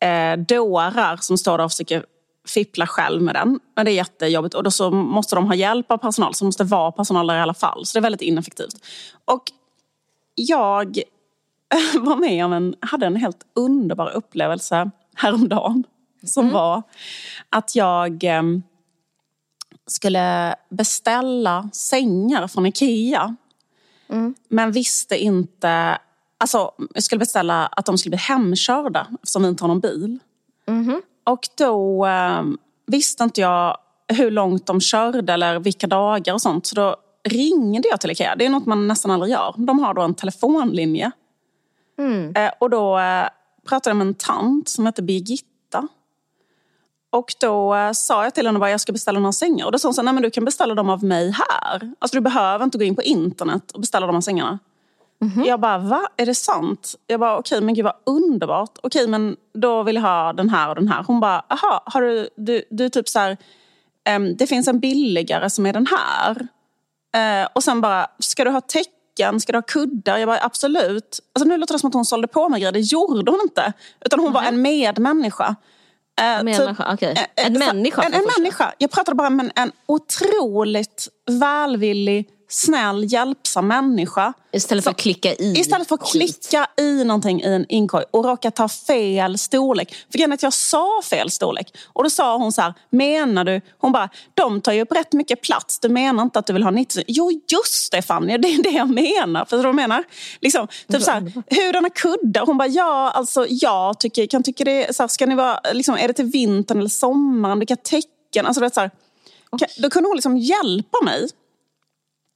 [0.00, 2.04] eh, dårar som står där och försöker
[2.46, 3.60] fippla själv med den.
[3.76, 6.64] Men det är jättejobbigt och då så måste de ha hjälp av personal som måste
[6.64, 7.86] vara personal där i alla fall.
[7.86, 8.86] Så det är väldigt ineffektivt.
[9.24, 9.42] Och
[10.34, 10.98] jag
[12.00, 15.84] var med om en, hade en helt underbar upplevelse häromdagen.
[16.24, 16.54] Som mm.
[16.54, 16.82] var
[17.50, 18.42] att jag eh,
[19.86, 23.36] skulle beställa sängar från Ikea.
[24.08, 24.34] Mm.
[24.48, 25.98] Men visste inte...
[26.38, 30.18] Alltså, jag skulle beställa att de skulle bli hemkörda eftersom vi inte har någon bil.
[30.66, 31.02] Mm.
[31.26, 32.42] Och då eh,
[32.86, 33.76] visste inte jag
[34.08, 36.66] hur långt de körde eller vilka dagar och sånt.
[36.66, 36.96] Så då
[37.28, 38.36] ringde jag till Ikea.
[38.36, 39.54] Det är något man nästan aldrig gör.
[39.56, 41.12] De har då en telefonlinje
[41.98, 42.32] Mm.
[42.36, 43.28] Eh, och då eh,
[43.68, 45.88] pratade jag med en tant som hette Birgitta.
[47.10, 49.66] Och då eh, sa jag till henne att jag ska beställa några sängar.
[49.66, 51.92] Och då sa hon så nej men du kan beställa dem av mig här.
[51.98, 54.58] Alltså du behöver inte gå in på internet och beställa de här sängarna.
[55.20, 55.46] Mm-hmm.
[55.46, 56.08] Jag bara, va?
[56.16, 56.94] Är det sant?
[57.06, 58.78] Jag bara, okej men gud vad underbart.
[58.82, 61.04] Okej men då vill jag ha den här och den här.
[61.06, 63.36] Hon bara, aha, har du, du, du typ så här,
[64.16, 66.48] um, det finns en billigare som är den här.
[67.16, 68.86] Uh, och sen bara, ska du ha täck
[69.16, 69.40] täcken?
[69.40, 70.18] Ska du ha kuddar?
[70.18, 71.20] Jag bara, absolut.
[71.34, 72.72] Alltså, nu låter det som att hon sålde på mig grejer.
[72.72, 73.72] Det gjorde hon inte.
[74.04, 74.42] Utan hon mm.
[74.42, 75.56] var en medmänniska.
[76.20, 77.14] Eh, människa, typ, okay.
[77.34, 78.02] En människa?
[78.02, 78.72] En, en människa.
[78.78, 84.32] Jag pratade bara med en, en otroligt välvillig, snäll, hjälpsam människa.
[84.52, 85.54] Istället för att klicka i.
[85.58, 89.94] Istället för att klicka i någonting i en inkorg och råka ta fel storlek.
[90.10, 91.76] För grejen är att jag sa fel storlek.
[91.92, 93.60] Och då sa hon så här, menar du?
[93.78, 95.78] Hon bara, de tar ju upp rätt mycket plats.
[95.78, 98.70] Du menar inte att du vill ha 90 Jo, just det Fanny, det är det
[98.70, 99.40] jag menar.
[99.40, 100.04] Förstår du vad jag menar?
[100.40, 102.46] Liksom, typ så här, hurdana kuddar?
[102.46, 105.94] Hon bara, ja, alltså jag tycker, kan tycka det, så här, ska ni vara, liksom,
[105.94, 107.58] är det till vintern eller sommaren?
[107.58, 108.46] Vilka tecken?
[108.46, 108.90] Alltså, det är så här,
[109.78, 111.28] då kunde hon liksom hjälpa mig.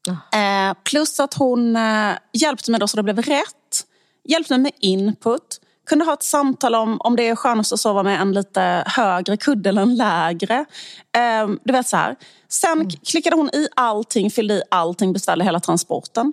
[0.08, 3.86] Eh, plus att hon eh, hjälpte mig då så det blev rätt.
[4.24, 5.60] Hjälpte mig med input.
[5.86, 9.36] Kunde ha ett samtal om om det är skönast att sova med en lite högre
[9.36, 10.64] kudde eller en lägre.
[11.16, 12.16] Eh, du vet så här.
[12.48, 12.90] Sen mm.
[12.90, 16.32] klickade hon i allting, fyllde i allting, beställde hela transporten.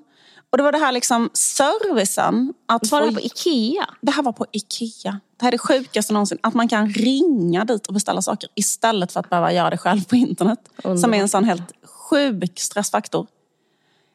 [0.49, 2.53] Och det var det här liksom servicen.
[2.65, 3.89] Att var det på Ikea?
[4.01, 5.19] Det här var på Ikea.
[5.37, 6.37] Det här är det sjukaste någonsin.
[6.41, 10.03] Att man kan ringa dit och beställa saker istället för att behöva göra det själv
[10.05, 10.59] på internet.
[10.83, 11.01] Underbar.
[11.01, 13.27] Som är en sån helt sjuk stressfaktor.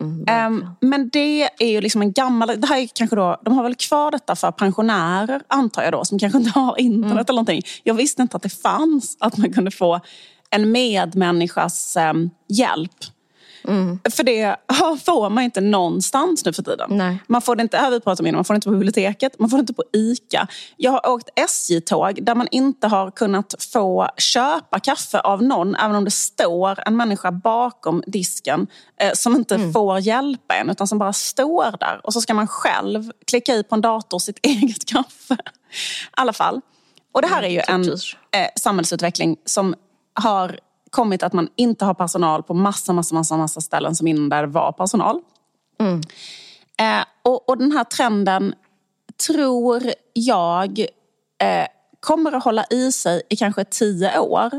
[0.03, 2.61] Mm, um, men det är ju liksom en gammal...
[2.61, 6.05] Det här är kanske då, de har väl kvar detta för pensionärer, antar jag då,
[6.05, 7.18] som kanske inte har internet mm.
[7.18, 7.62] eller någonting.
[7.82, 10.00] Jag visste inte att det fanns, att man kunde få
[10.50, 12.96] en medmänniskas um, hjälp
[13.64, 14.00] Mm.
[14.10, 14.56] För det
[15.04, 16.86] får man inte någonstans nu för tiden.
[16.90, 17.18] Nej.
[17.26, 19.50] Man får det inte, här vi pratat om man får det inte på biblioteket, man
[19.50, 20.46] får det inte på ICA.
[20.76, 25.96] Jag har åkt SJ-tåg där man inte har kunnat få köpa kaffe av någon, även
[25.96, 28.66] om det står en människa bakom disken
[29.00, 29.72] eh, som inte mm.
[29.72, 32.00] får hjälpa en, utan som bara står där.
[32.04, 35.34] Och så ska man själv klicka i på en dator sitt eget kaffe.
[35.34, 35.36] I
[36.10, 36.60] alla fall.
[37.12, 37.92] Och det här är ju en
[38.30, 39.74] eh, samhällsutveckling som
[40.14, 40.58] har
[40.93, 44.45] kommit att man inte har personal på massa, massa, massa, massa ställen som innan där
[44.45, 45.20] var personal.
[45.80, 46.01] Mm.
[46.80, 48.55] Eh, och, och, den här trenden
[49.26, 49.82] tror
[50.12, 50.78] jag
[51.38, 51.66] eh,
[52.01, 54.51] kommer att hålla i sig i kanske tio år.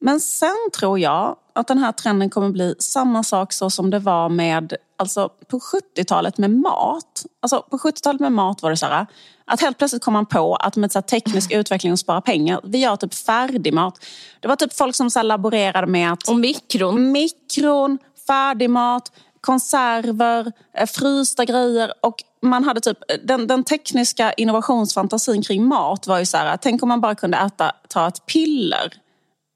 [0.00, 3.98] Men sen tror jag att den här trenden kommer bli samma sak så som det
[3.98, 7.26] var med, alltså på 70-talet med mat.
[7.40, 9.06] Alltså på 70-talet med mat var det så här,
[9.44, 12.78] att helt plötsligt kom man på att med så teknisk utveckling och spara pengar, vi
[12.78, 14.04] gör typ färdigmat.
[14.40, 16.28] Det var typ folk som så laborerade med att...
[16.28, 17.12] Och mikron.
[17.12, 25.66] Mikron, färdigmat, konserver, eh, frysta grejer och man hade typ, den, den, tekniska innovationsfantasin kring
[25.66, 28.92] mat var ju så här, tänk om man bara kunde äta, ta ett piller.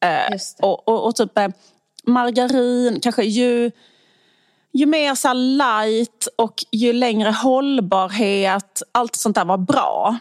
[0.05, 1.49] Eh, och, och, och, typ eh,
[2.07, 3.71] margarin, kanske ju
[4.73, 10.17] ju mer så light och ju längre hållbarhet, allt sånt där var bra.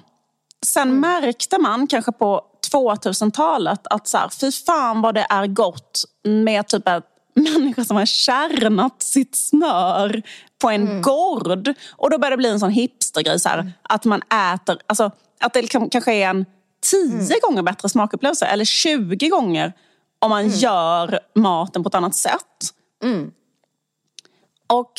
[0.65, 0.99] Sen mm.
[0.99, 2.41] märkte man kanske på
[2.73, 7.01] 2000-talet att så här, fy fan vad det är gott med typ en
[7.33, 10.21] människa som har kärnat sitt smör
[10.61, 11.01] på en mm.
[11.01, 11.73] gård.
[11.91, 13.71] Och då börjar det bli en sån hipstergrej, så här, mm.
[13.83, 14.21] att man
[14.53, 16.45] äter, alltså, att det liksom, kanske är en
[16.91, 17.39] tio mm.
[17.41, 19.73] gånger bättre smakupplevelse eller 20 gånger
[20.19, 20.53] om man mm.
[20.53, 22.73] gör maten på ett annat sätt.
[23.03, 23.31] Mm.
[24.67, 24.91] Och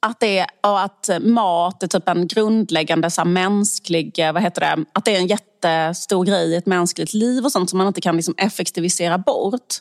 [0.00, 5.04] att, det, och att mat är typ en grundläggande så mänsklig, vad heter det, att
[5.04, 8.16] det är en jättestor grej i ett mänskligt liv och sånt som man inte kan
[8.16, 9.74] liksom effektivisera bort.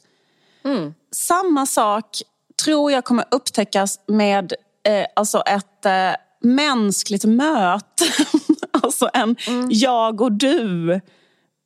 [0.66, 0.94] Mm.
[1.12, 2.22] Samma sak
[2.64, 4.54] tror jag kommer upptäckas med
[4.84, 8.06] eh, alltså ett eh, mänskligt möte.
[8.72, 9.68] alltså en mm.
[9.72, 11.02] jag och du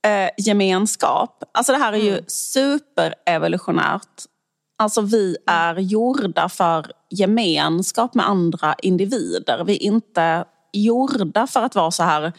[0.06, 1.44] eh, gemenskap.
[1.52, 2.24] Alltså det här är ju mm.
[2.28, 4.26] superevolutionärt.
[4.78, 9.64] Alltså vi är gjorda för gemenskap med andra individer.
[9.64, 12.34] Vi är inte gjorda för att vara så här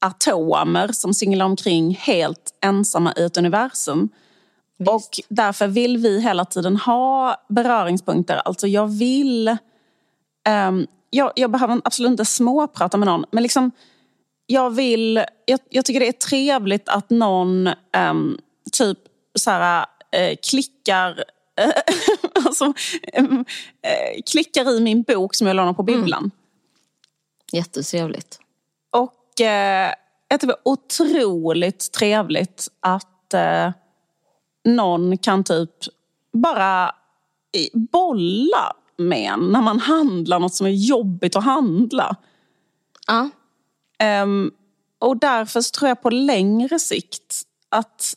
[0.00, 4.08] atomer som singlar omkring helt ensamma i ett universum.
[4.78, 4.90] Visst.
[4.90, 8.36] Och därför vill vi hela tiden ha beröringspunkter.
[8.44, 9.56] Alltså jag vill...
[10.68, 13.70] Um, jag, jag, behöver absolut inte småprata med någon, men liksom
[14.46, 15.24] jag vill...
[15.44, 17.70] Jag, jag tycker det är trevligt att någon
[18.10, 18.38] um,
[18.72, 18.98] typ
[19.34, 19.86] så här,
[20.16, 21.24] uh, klickar
[22.46, 22.72] alltså,
[23.18, 23.44] um,
[24.30, 26.18] klickar i min bok som jag lånar på bibblan.
[26.18, 26.30] Mm.
[27.52, 28.38] Jättetrevligt.
[28.90, 29.94] Och eh,
[30.28, 33.70] jag tycker det är otroligt trevligt att eh,
[34.64, 35.70] någon kan typ
[36.32, 36.94] bara
[37.72, 42.16] bolla med en när man handlar något som är jobbigt att handla.
[43.06, 43.30] Ja.
[44.22, 44.50] Um,
[44.98, 48.14] och därför tror jag på längre sikt att,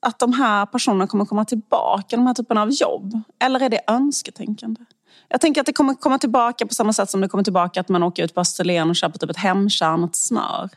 [0.00, 3.22] att de här personerna kommer komma tillbaka, de här typen av jobb.
[3.38, 4.80] Eller är det önsketänkande?
[5.28, 7.88] Jag tänker att det kommer komma tillbaka på samma sätt som det kommer tillbaka att
[7.88, 10.68] man åker ut på Österlen och köper typ ett hemkärnat smör.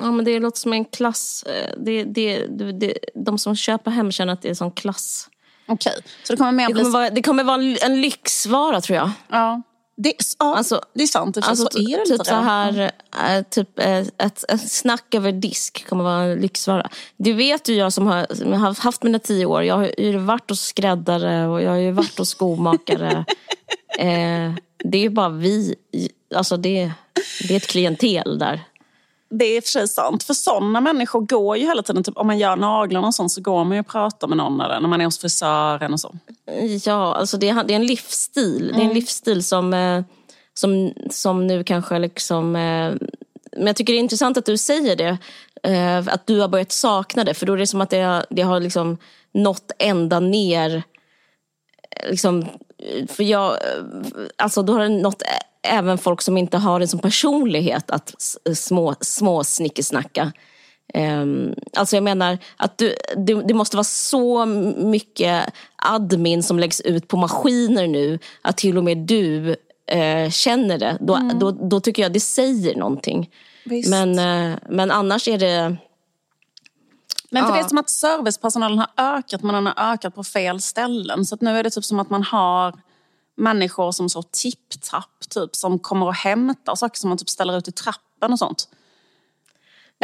[0.00, 1.42] Ja, men det låter som en klass.
[1.42, 5.28] Eh, det, det, det, de som köper hemtjänat är som klass.
[5.66, 5.94] Okej,
[6.24, 9.10] så det kommer mer det kommer, vara, det kommer vara en lyxvara tror jag.
[9.28, 9.62] Ja.
[10.02, 11.34] Det, ja, Alltså- det är sant.
[11.34, 12.90] Det Alltså, så är det typ lite så här,
[13.28, 16.88] äh, typ äh, ett, ett snack över disk kommer vara en lyxvara.
[17.16, 20.50] Du vet ju jag som har, har haft mina tio år, jag har ju varit
[20.50, 23.10] hos skräddare och jag har ju varit hos skomakare.
[23.98, 25.74] eh, det är ju bara vi,
[26.34, 26.92] alltså det,
[27.48, 28.60] det är ett klientel där.
[29.30, 30.22] Det är i och för sig sant.
[30.22, 33.40] För sådana människor går ju hela tiden, typ, om man gör naglarna och sånt så
[33.40, 36.14] går man ju och pratar med någon eller när man är hos frisören och så.
[36.84, 38.66] Ja, alltså det, är- det är en livsstil.
[38.66, 38.88] Det är Mm.
[38.88, 40.02] en livsstil som, eh,
[40.54, 42.56] som, som nu kanske liksom...
[42.56, 42.92] eh,
[43.56, 45.18] Men jag tycker det är intressant att du säger det.
[45.62, 47.34] eh, Att du har börjat sakna det.
[47.34, 48.98] För då är det som att det, har- det har liksom
[49.34, 50.82] nått ända ner.
[52.10, 52.46] Liksom,
[53.08, 53.56] för jag,
[54.36, 55.22] alltså då har det nått
[55.62, 58.14] även folk som inte har det som personlighet att
[58.54, 60.32] små, små snickesnacka.
[60.94, 64.46] Um, alltså jag menar att du, det, det måste vara så
[64.76, 65.44] mycket
[65.76, 69.56] admin som läggs ut på maskiner nu att till och med du
[69.86, 70.98] eh, känner det.
[71.00, 73.30] Då, då, då tycker jag det säger någonting.
[73.64, 73.90] Visst.
[73.90, 75.76] Men, eh, men annars är det...
[77.32, 77.56] Men för Ja.
[77.56, 81.26] det är som att servicepersonalen har ökat men den har ökat på fel ställen.
[81.26, 82.74] Så att nu är det typ som att man har
[83.40, 87.68] människor som så tipp-tapp typ som kommer och hämtar saker som man typ ställer ut
[87.68, 88.68] i trappen och sånt.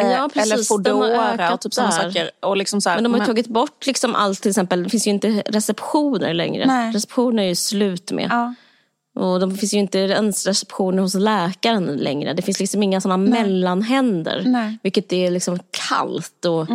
[0.00, 0.52] Eh, Ja, precis.
[0.52, 2.30] Eller De Foodora och typ sådana saker.
[2.42, 4.90] Och liksom så här, Men de har men- tagit bort liksom allt, till exempel, det
[4.90, 6.66] finns ju inte receptioner längre.
[6.66, 6.92] Nej.
[6.92, 8.28] Receptioner är ju slut med.
[8.30, 8.54] Ja.
[9.22, 12.32] Och det finns ju inte ens receptioner hos läkaren längre.
[12.34, 14.42] Det finns liksom inga sådana mellanhänder.
[14.46, 14.62] Nej.
[14.66, 14.78] Mm.
[14.82, 15.58] Vilket är liksom
[15.88, 16.44] kallt.
[16.44, 16.66] Och,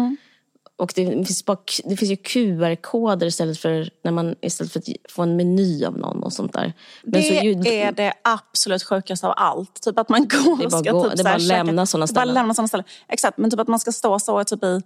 [0.81, 4.85] och det, finns bara, det finns ju QR-koder istället för, när man, istället för att
[5.09, 6.73] få en meny av någon och sånt där.
[7.03, 9.81] Men Det så ju- är det absolut sjukaste av allt.
[9.81, 12.33] Typ att man går och ska gå- typ det så här lämna Bara ställen.
[12.33, 12.85] lämna såna ställen.
[13.09, 14.81] Exakt, men typ att man ska stå så typ i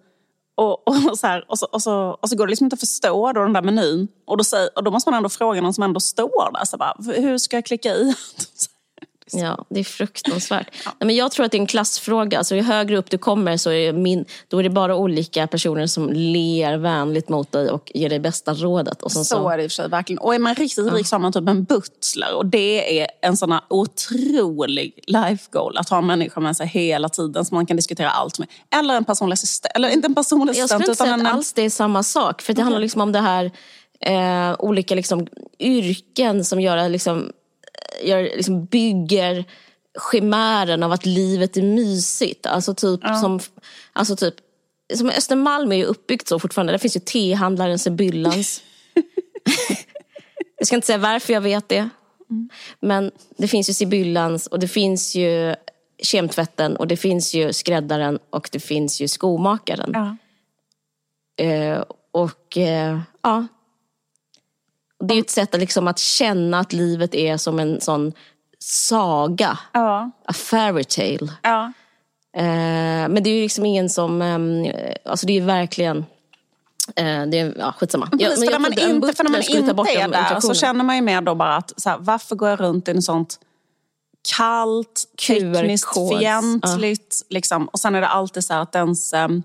[0.58, 2.80] och, och, så här, och, så, och, så, och så går det liksom inte att
[2.80, 4.08] förstå då den där menyn.
[4.28, 6.66] Och då, säger, och då måste man ändå fråga någon som ändå står där.
[6.66, 8.16] Så bara, hur ska jag klicka i?
[9.32, 10.68] Ja, det är fruktansvärt.
[10.86, 12.38] Nej, men jag tror att det är en klassfråga.
[12.38, 15.88] Alltså, ju högre upp du kommer så är, min, då är det bara olika personer
[15.88, 19.02] som ler vänligt mot dig och ger dig bästa rådet.
[19.02, 20.20] Och Så så, är det i och för sig verkligen.
[20.20, 22.36] Och är man riktigt rik så har man typ en butler.
[22.36, 25.78] Och det är en sån här otrolig life goal.
[25.78, 28.48] Att ha en människa med sig hela tiden som man kan diskutera allt med.
[28.76, 29.72] Eller en personlig assistent.
[29.76, 31.26] Eller inte en personlig jag assistent skulle inte säga en...
[31.26, 32.42] att alls det är samma sak.
[32.42, 33.52] För det handlar liksom om det här
[34.00, 35.28] eh, olika liksom,
[35.60, 37.32] yrken som gör, liksom,
[38.04, 39.46] gör, liksom, bygger
[40.12, 42.46] chimären av att livet är mysigt.
[42.46, 43.40] Alltså typ som,
[43.94, 44.36] alltså typ,
[44.94, 46.74] som Östermalm är ju uppbyggt så fortfarande.
[46.74, 48.62] Där finns ju tehandlaren Sibyllans.
[50.58, 51.90] jag ska inte säga varför jag vet det.
[52.80, 55.56] Men det finns ju Sibyllans och det finns ju
[56.04, 59.92] kemtvätten och det finns ju skräddaren och det finns ju skomakaren.
[59.94, 60.18] Ja.
[61.46, 63.48] Eh, och eh, ja.
[65.08, 68.14] Det är ju ett sätt att, liksom, att känna att livet är som en sån
[68.60, 69.60] saga.
[69.72, 70.12] Ja.
[70.26, 71.32] A fairy tale.
[71.42, 71.74] Ja.
[72.38, 74.22] Eh, men det är ju liksom ingen som...
[74.22, 74.68] ehm,
[75.06, 75.98] alltså det är ju verkligen...
[76.96, 78.10] Eh, det är, ja, skitsamma.
[78.12, 80.96] Ja, Precis, för när man inte, för när man inte är där så känner man
[80.96, 83.40] ju mer då bara att så här, varför går jag runt i en sånt
[84.38, 85.88] kallt, tekniskt
[86.20, 87.22] fientligt.
[87.30, 87.66] Liksom.
[87.66, 89.44] Och sen är det alltid så att ens um,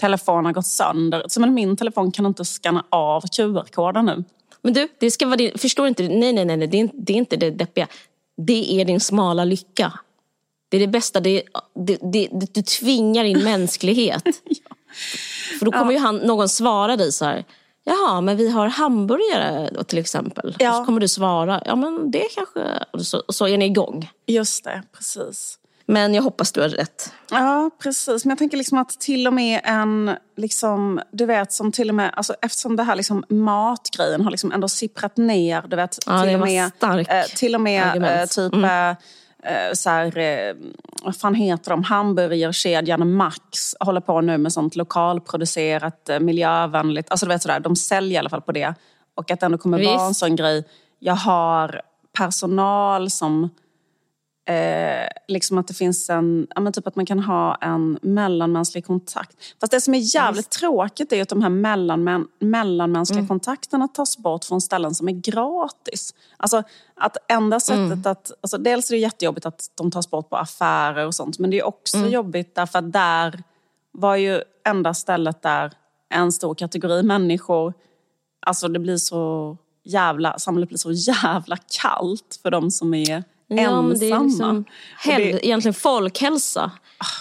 [0.00, 1.24] telefon har gått sönder.
[1.28, 4.24] Så men min telefon kan inte scanna av QR-koden nu.
[4.62, 6.02] Men du, det ska vara din, förstår inte?
[6.02, 7.88] Nej, nej, nej, nej det, är, inte- det är inte det deppiga.
[8.36, 9.92] Det är din smala lycka.
[10.68, 11.20] Det är det bästa.
[11.20, 11.42] Det,
[11.74, 14.22] det, det, du tvingar in mänsklighet.
[15.58, 17.44] För då kommer ju han, någon svara dig så här.
[17.84, 20.56] Jaha, men vi har hamburgare då, till exempel.
[20.58, 20.72] Ja.
[20.72, 22.60] Så kommer du svara, ja men det kanske...
[22.92, 24.10] Och så, och så är ni igång.
[24.26, 25.58] Just det, precis.
[25.86, 27.12] Men jag hoppas du har rätt.
[27.30, 28.24] Ja, precis.
[28.24, 31.94] Men jag tänker liksom att till och med en, liksom, du vet, som till och
[31.94, 36.20] med, alltså, eftersom det här liksom matgrejen har liksom ändå sipprat ner, du vet, Ja,
[36.20, 36.70] till, det och med,
[37.08, 38.20] eh, till och med argument.
[38.38, 40.54] eh, typ, eh, eh, så här, eh,
[41.02, 47.26] vad fan heter de, hamburgerkedjan Max håller på nu med sånt lokalproducerat, eh, miljövänligt, alltså
[47.26, 48.74] du vet sådär, de säljer i alla fall på det.
[49.14, 50.20] Och att det ändå kommer vara en Visst.
[50.20, 50.64] sån grej,
[50.98, 51.80] jag har
[52.18, 53.50] personal som
[54.44, 58.86] Eh, liksom att det finns en, ja, men typ att man kan ha en mellanmänsklig
[58.86, 59.36] kontakt.
[59.60, 63.28] Fast det som är jävligt tråkigt är att de här mellanmän, mellanmänskliga Mm.
[63.28, 66.14] kontakterna tas bort från ställen som är gratis.
[66.36, 66.62] Alltså
[66.94, 68.02] att enda sättet Mm.
[68.04, 71.50] att, alltså dels är det jättejobbigt att de tas bort på affärer och sånt, men
[71.50, 72.10] det är också Mm.
[72.10, 73.42] jobbigt därför att där
[73.92, 75.72] var ju enda stället där
[76.08, 77.74] en stor kategori människor,
[78.46, 83.22] alltså det blir så jävla, samhället blir så jävla kallt för de som är Ja,
[83.58, 83.82] ensamma.
[83.82, 84.64] men det är liksom
[85.04, 86.70] hel, det- egentligen folkhälsa.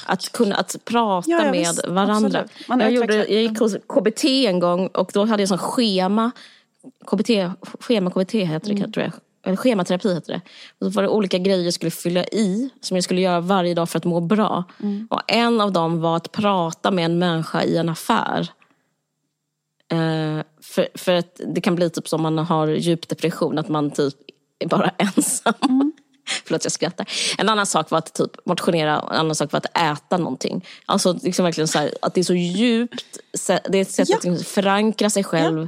[0.05, 2.45] Att kunna att prata Ja, ja, med varandra.
[2.67, 6.32] Jag, gjorde, jag gick hos KBT en gång och då hade jag sån schema.
[7.07, 7.29] KBT,
[7.79, 8.91] schema KBT heter det Mm.
[8.91, 9.13] tror jag.
[9.45, 10.41] eller schematerapi heter det.
[10.79, 13.73] Och så var det olika grejer jag skulle fylla i, som jag skulle göra varje
[13.73, 14.63] dag för att må bra.
[15.09, 18.47] Och en av dem var att prata med en människa i en affär.
[19.91, 23.91] Eh, för, för att det kan bli typ som man har djup depression, att man
[23.91, 24.13] typ
[24.59, 25.53] är bara ensam.
[25.69, 25.90] Mm.
[26.45, 27.07] Förlåt, jag skrattar.
[27.38, 30.65] En annan sak var att typ motionera, en annan sak var att äta någonting.
[30.86, 33.17] Alltså liksom verkligen så här, att det är så djupt,
[33.69, 34.17] det är ett sätt Ja.
[34.17, 35.67] att liksom förankra sig själv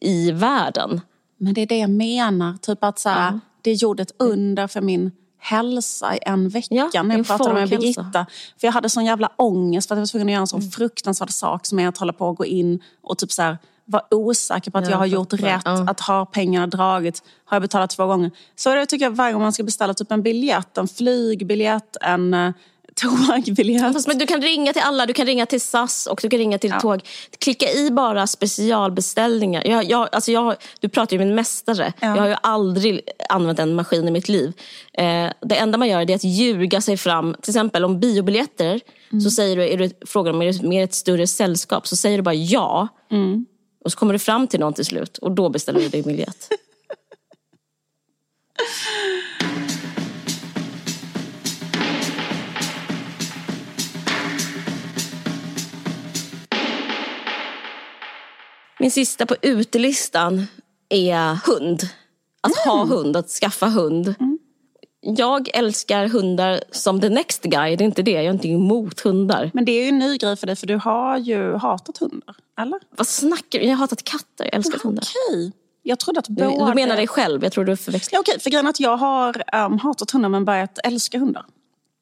[0.00, 1.00] i världen.
[1.36, 2.56] Men det är det jag menar.
[2.62, 7.02] Typ att så här, Det gjorde ett under för min hälsa i en vecka Ja,
[7.02, 7.68] när jag pratade med.
[7.68, 8.26] Birgitta.
[8.60, 10.70] För jag hade sån jävla ångest för att jag var tvungen att göra en sån
[10.70, 13.58] fruktansvärd sak som är att hålla på och gå in och typ så här,
[13.88, 15.86] vara osäker på att Ja, jag har gjort rätt, Ja.
[15.88, 18.30] att har pengarna dragit, har jag betalat två gånger.
[18.56, 22.34] Så det tycker jag varje gång man ska beställa typ en biljett, en flygbiljett, en
[22.34, 22.50] uh,
[22.94, 23.92] tågbiljett.
[23.92, 26.38] Fast, men du kan ringa till alla, du kan ringa till SAS och du kan
[26.38, 27.00] ringa till tåg.
[27.38, 29.66] Klicka i bara specialbeställningar.
[29.66, 31.92] Jag, jag, alltså jag, du pratar ju med en mästare.
[32.00, 32.08] Ja.
[32.08, 34.52] Jag har ju aldrig använt en maskin i mitt liv.
[34.92, 37.36] Eh, det enda man gör är att ljuga sig fram.
[37.42, 38.80] Till exempel om biobiljetter,
[39.24, 42.16] så säger du, är du frågar om är det mer ett större sällskap, så säger
[42.16, 42.88] du bara ja.
[43.88, 46.48] Och så kommer du fram till någon till slut och då beställer du din biljett.
[58.78, 60.46] Min sista på utelistan
[60.88, 61.88] är hund.
[62.40, 64.14] Att ha hund, att skaffa hund.
[65.00, 68.10] Jag älskar hundar som the next guy, det är inte det.
[68.10, 69.50] Jag är inte emot hundar.
[69.54, 72.36] Men det är ju en ny grej för dig för du har ju hatat hundar,
[72.60, 72.78] eller?
[72.90, 73.64] Vad snackar du?
[73.64, 75.04] Jag har hatat katter, jag älskar hundar.
[75.28, 75.52] Okej.
[75.82, 76.66] Jag trodde att Du, båda...
[76.66, 78.16] du menar dig själv, jag tror du förväxlar.
[78.16, 81.44] Ja, okej, för grejen är att jag har um, hatat hundar men börjat älska hundar.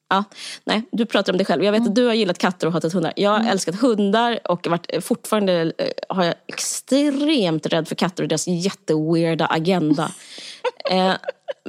[0.09, 0.23] Ja,
[0.63, 1.63] nej, du pratar om dig själv.
[1.63, 3.13] Jag vet att du har gillat katter och hatat hundar.
[3.15, 8.29] Jag har älskat hundar och varit, fortfarande eh, har jag extremt rädd för katter och
[8.29, 10.11] deras jätteweirda agenda.
[10.91, 11.13] eh,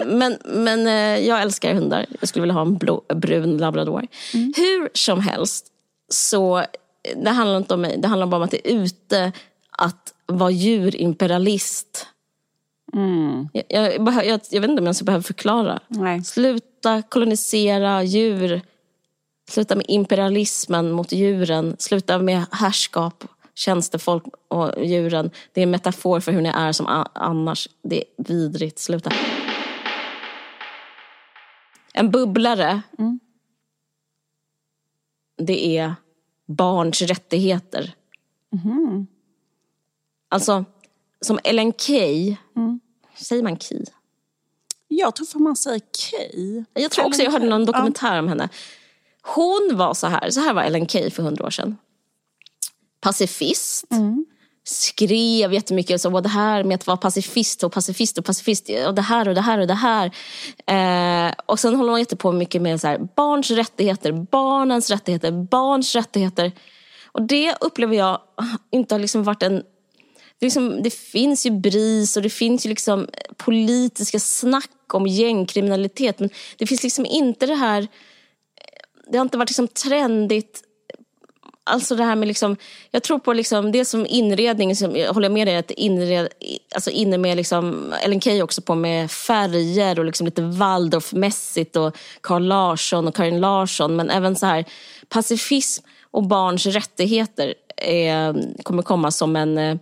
[0.06, 2.06] men men eh, jag älskar hundar.
[2.20, 4.06] Jag skulle vilja ha en blå, brun labrador.
[4.32, 5.66] Hur som helst,
[6.08, 6.64] så eh,
[7.16, 7.98] det handlar inte om mig.
[7.98, 9.32] Det handlar bara om att det är ute
[9.70, 12.06] att vara djurimperialist.
[13.52, 15.80] Jag, jag, behö- jag, jag vet inte om jag ska behöva förklara.
[15.88, 16.24] Nej.
[16.24, 18.62] Sluta kolonisera djur.
[19.50, 21.76] Sluta med imperialismen mot djuren.
[21.78, 23.24] Sluta med härskap,
[23.54, 25.30] tjänstefolk och djuren.
[25.52, 27.68] Det är en metafor för hur ni är som annars.
[27.82, 28.78] Det är vidrigt.
[28.78, 29.12] Sluta.
[31.94, 32.82] En bubblare.
[35.38, 35.94] Det är
[36.46, 37.94] barns rättigheter.
[40.28, 40.64] Alltså,
[41.20, 42.36] som Ellen Key.
[43.16, 43.84] Säger man Key?
[44.88, 46.64] Jag tror för man säger Key.
[46.72, 47.66] Jag tror också jag hörde någon Ja.
[47.66, 48.48] dokumentär om henne.
[49.22, 51.76] Hon var så här, så här var Ellen Key för hundra år sedan.
[53.00, 53.84] Pacifist.
[54.70, 59.02] Skrev jättemycket så, det här med att vara pacifist och pacifist och pacifist och det
[59.02, 60.10] här och det här och det här.
[60.66, 65.94] Eh, och sen håller man jättepå mycket med så här, barns rättigheter, barnens rättigheter, barns
[65.94, 66.52] rättigheter.
[67.12, 68.20] Och det upplever jag
[68.72, 69.62] inte har liksom varit en
[70.38, 76.20] det, liksom, det finns ju BRIS och det finns ju liksom politiska snack om gängkriminalitet.
[76.20, 77.88] Men det finns liksom inte det här...
[79.10, 80.62] Det har inte varit liksom trendigt.
[81.68, 82.56] Alltså det här med liksom,
[82.90, 86.28] jag tror på liksom, det som inredning, som, jag håller med dig att inred,
[86.74, 91.96] alltså inne med liksom, Ellen Key också på med färger och liksom lite Waldorfmässigt och
[92.20, 93.96] Carl Larsson och Karin Larsson.
[93.96, 94.64] Men även så här
[95.08, 99.76] pacifism och barns rättigheter är, kommer komma som en eh,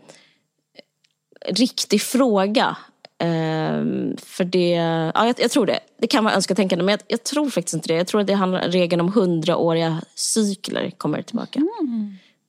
[1.48, 2.76] riktig fråga.
[3.18, 4.70] Ehm, för det,
[5.14, 5.80] ja, jag, jag tror det.
[5.98, 7.94] Det kan vara önsketänkande, men jag, jag tror faktiskt inte det.
[7.94, 11.60] Jag tror att det handlar regeln om hundraåriga cykler kommer tillbaka.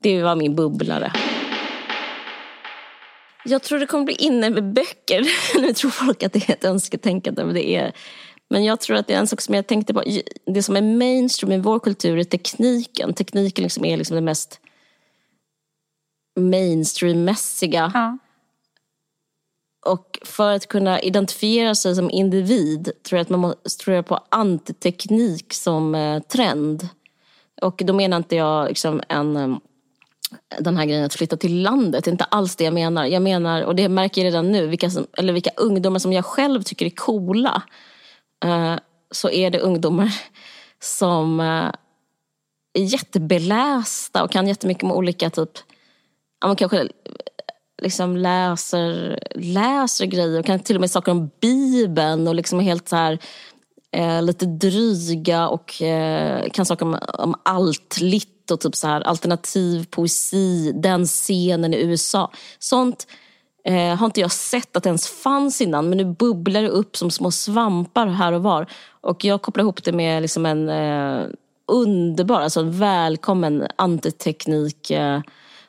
[0.02, 1.14] Det var min bubblare.
[3.46, 5.28] Jag tror det kommer bli inne med böcker.
[5.62, 7.92] Nu tror folk att det är ett önsketänkande, men det är...
[8.50, 10.04] Men jag tror att det är en sak som jag tänkte på.
[10.46, 13.14] Det som är mainstream i vår kultur är tekniken.
[13.14, 14.60] Tekniken liksom är liksom det mest
[16.40, 17.92] mainstream-mässiga.
[17.94, 18.18] Ja.
[19.88, 24.06] Och för att kunna identifiera sig som individ tror jag att man måste tror jag
[24.06, 26.90] på antiteknik som eh, trend.
[27.62, 29.58] Och då menar inte jag liksom en, eh,
[30.60, 32.04] den här grejen att flytta till landet.
[32.04, 33.06] Det är inte alls det jag menar.
[33.06, 36.26] Jag menar, och det märker jag redan nu, vilka, som, eller vilka ungdomar som jag
[36.26, 37.62] själv tycker är coola.
[38.46, 38.76] Eh,
[39.12, 40.14] så är det ungdomar
[40.80, 41.72] som eh,
[42.74, 45.52] är jättebelästa och kan jättemycket om olika typ,
[46.42, 46.88] ja, man kanske
[47.82, 52.64] liksom läser, läser grejer och kan till och med saker om Bibeln och liksom är
[52.64, 53.20] helt så här
[53.92, 59.02] eh, lite dryga och eh, kan saker om, om allt litt och typ så här
[59.02, 62.32] alternativ poesi, den scenen i USA.
[62.60, 63.08] Sånt
[63.64, 65.90] eh, har inte jag sett att det ens fanns innan.
[65.90, 68.68] Men nu bubblar det upp som små svampar här och var.
[69.02, 71.28] Och jag kopplar ihop det med liksom en eh,
[71.68, 75.22] underbar, alltså en välkommen antiteknik eh,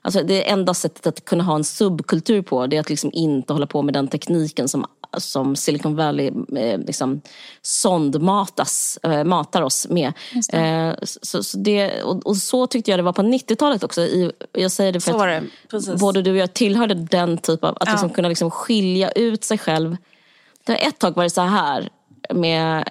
[0.03, 3.53] Alltså det enda sättet att kunna ha en subkultur på det är att liksom inte
[3.53, 4.87] hålla på med den tekniken som,
[5.17, 7.21] som Silicon Valley eh, liksom
[7.63, 10.13] sondmatas, eh, matar oss med.
[10.53, 14.01] Eh, så, så, det, och, och, så tyckte jag det var på 90-talet också.
[14.01, 15.97] I, jag säger det för så att det.
[16.01, 17.93] både du och jag tillhörde den typen av, att ja.
[17.93, 19.97] liksom kunna liksom skilja ut sig själv.
[20.65, 21.89] Det ett tag varit så här
[22.35, 22.85] med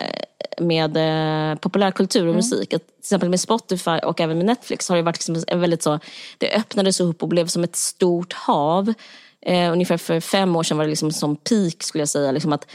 [0.59, 2.35] med eh, populärkultur och mm.
[2.35, 2.73] musik.
[2.73, 5.83] Att, till exempel med Spotify och även med Netflix har det varit liksom en väldigt
[5.83, 5.99] så,
[6.37, 8.93] det öppnades upp och blev som ett stort hav.
[9.41, 12.31] Eh, ungefär för fem år sedan var det liksom som peak skulle jag säga.
[12.31, 12.67] Liksom att,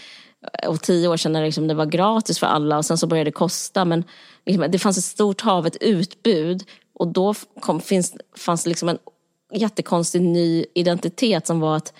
[0.62, 2.98] eh, och tio år sedan när det, liksom, det var gratis för alla och sen
[2.98, 3.84] så började det kosta.
[3.84, 4.04] Men
[4.46, 8.88] liksom, det fanns ett stort hav, ett utbud och då kom, finns, fanns det liksom
[8.88, 8.98] en
[9.52, 11.92] jättekonstig ny identitet som var att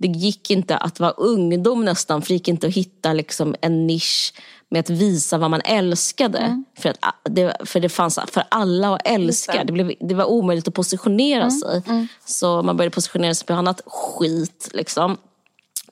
[0.00, 3.86] det gick inte att vara ungdom nästan, för det gick inte att hitta liksom en
[3.86, 4.32] nisch
[4.70, 6.38] med att visa vad man älskade.
[6.38, 6.64] Mm.
[6.78, 9.64] För, att ah, det, för det fanns för alla att älska.
[9.64, 11.50] Det, blev, det var omöjligt att positionera mm.
[11.50, 11.82] sig.
[11.86, 12.08] Mm.
[12.24, 14.70] Så man började positionera sig på annat skit.
[14.72, 15.16] Liksom.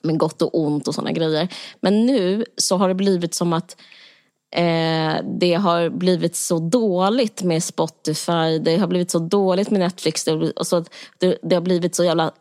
[0.01, 1.47] Med gott och ont och sådana grejer.
[1.81, 3.77] Men nu så har det blivit som att
[4.55, 8.59] eh, det har blivit så dåligt med Spotify.
[8.61, 10.23] Det har blivit så dåligt med Netflix.
[10.23, 10.85] Det, och så,
[11.17, 12.31] det, det har blivit så jävla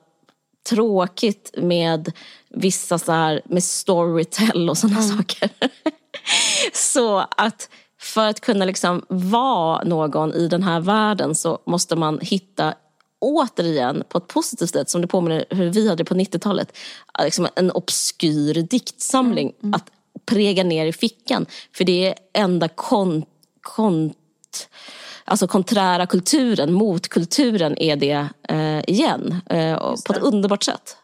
[0.68, 2.12] tråkigt med
[2.48, 5.16] vissa så här, med Storytel och sådana mm.
[5.16, 5.50] saker.
[6.72, 12.18] så att för att kunna liksom vara någon i den här världen så måste man
[12.20, 12.74] hitta
[13.18, 16.76] återigen på ett positivt sätt som det påminner hur vi hade på 90-talet.
[17.24, 19.74] Liksom en obskyr diktsamling mm, mm.
[19.74, 19.90] att
[20.26, 21.46] präga ner i fickan.
[21.76, 23.28] För det är enda kont,
[23.62, 24.16] kont
[25.28, 29.40] alltså konträra kulturen, motkulturen är det eh, igen.
[29.46, 30.96] Eh, på ett underbart sätt.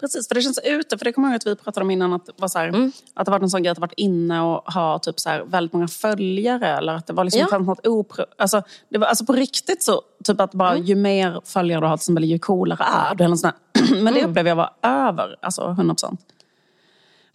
[0.00, 0.98] Precis, för det känns ute.
[0.98, 2.12] För det kommer jag ihåg att vi pratade om innan.
[2.12, 2.92] Att var så här, mm.
[3.14, 5.72] att det var en sån grej att varit inne och ha typ så här, väldigt
[5.72, 6.68] många följare.
[6.68, 7.58] Eller att det var liksom ja.
[7.58, 8.24] något opro...
[8.38, 10.84] Alltså, det var, alltså på riktigt så, typ att bara mm.
[10.84, 13.24] ju mer följare du har, till exempel, ju coolare är du.
[13.24, 13.52] Eller sån
[14.02, 14.30] Men det mm.
[14.30, 16.20] upplever jag var över, alltså 100 procent.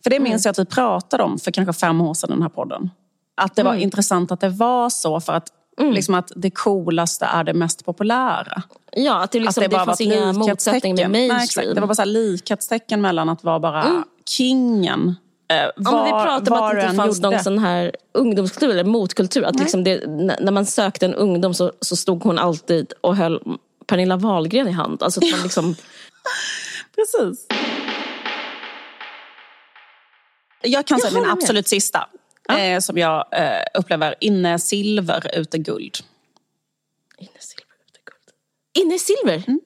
[0.03, 0.49] För det minns mm.
[0.49, 2.89] jag att vi pratade om för kanske fem år sedan den här podden.
[3.35, 3.83] Att det var mm.
[3.83, 5.47] intressant att det var så för att
[5.79, 5.93] Mm.
[5.93, 8.63] Liksom att det coolaste är det mest populära.
[8.91, 11.65] Ja, att det, liksom, att det, det fanns inga motsättningar med mainstream.
[11.67, 14.03] Nej, det var bara så likhetstecken mellan att vara bara mm.
[14.25, 15.15] kingen
[15.53, 17.29] Eh, var, ja, vi pratade om att det inte fanns gjorde.
[17.29, 19.43] någon sån här ungdomskultur eller motkultur.
[19.43, 20.07] Att liksom det,
[20.39, 23.41] när man sökte en ungdom så, så stod hon alltid och höll
[23.87, 25.03] Pernilla Wahlgren i hand.
[25.03, 25.75] Alltså man liksom...
[26.95, 27.47] Precis.
[30.61, 32.07] Jag kan säga min absolut sista
[32.47, 32.59] ja.
[32.59, 35.97] eh, som jag eh, upplever inne silver, ute guld.
[37.17, 38.29] Inne silver, ute guld.
[38.73, 39.43] Inne silver?
[39.47, 39.61] Mm.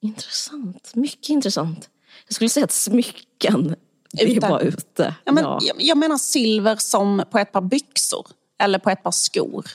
[0.00, 0.94] Intressant.
[0.94, 1.90] Mycket intressant.
[2.26, 3.76] Jag skulle säga att smycken,
[4.12, 5.14] det är bara ute.
[5.24, 5.58] Ja, men, ja.
[5.62, 8.26] Jag, jag menar silver som på ett par byxor
[8.58, 9.66] eller på ett par skor.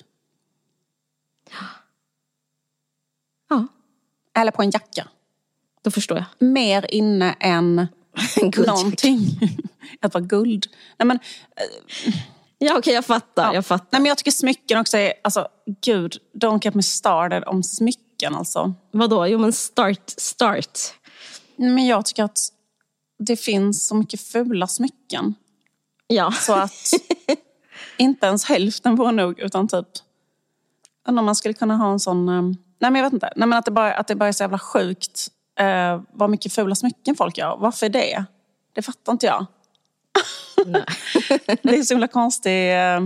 [3.49, 3.68] Ja.
[4.38, 5.07] Eller på en jacka.
[5.82, 6.26] Då förstår jag.
[6.47, 7.88] Mer inne än
[8.68, 9.39] någonting.
[10.01, 10.68] att vara guld.
[10.99, 11.20] Nej, men,
[11.55, 12.13] eh,
[12.57, 13.47] ja, okej, okay, jag fattar.
[13.47, 13.53] Ja.
[13.53, 13.88] jag fattar.
[13.91, 15.13] Nej, men jag tycker smycken också är...
[15.22, 15.47] Alltså,
[15.82, 18.36] gud, don't get me started om smycken.
[18.36, 18.74] Alltså.
[18.91, 19.28] Vadå?
[19.28, 20.09] Jo, men start.
[20.18, 20.80] start.
[21.55, 22.39] Men jag tycker att
[23.20, 25.36] det finns så mycket fula smycken.
[26.07, 26.32] Ja.
[26.32, 26.91] Så att
[27.97, 29.88] inte ens hälften vore nog, utan typ...
[31.07, 32.30] Om man skulle kunna ha en sån...
[32.30, 33.34] Eh, nej, men jag vet inte.
[33.36, 35.28] Nej, men att, det bara, att det bara är så jävla sjukt
[35.58, 37.58] eh, vad mycket fula smycken folk gör.
[37.58, 38.26] Varför det?
[38.74, 39.45] Det fattar inte jag.
[41.62, 42.99] det är så himla konstig eh,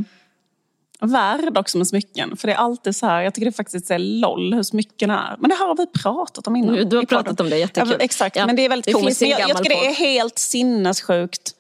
[1.00, 2.38] värld också med smycken.
[2.38, 5.36] För det är alltid så här, jag tycker det faktiskt är LOL hur smycken är.
[5.40, 6.90] Men det här har vi pratat om innan.
[6.90, 7.92] Du har pratat om det, jättekul.
[7.92, 8.46] Ja, exakt, ja.
[8.46, 9.22] men det är väldigt komiskt.
[9.22, 11.52] Jag, jag, tycker det är helt sinnessjukt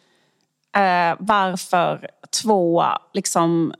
[0.75, 2.09] eh, varför
[2.41, 2.83] två
[3.13, 3.73] liksom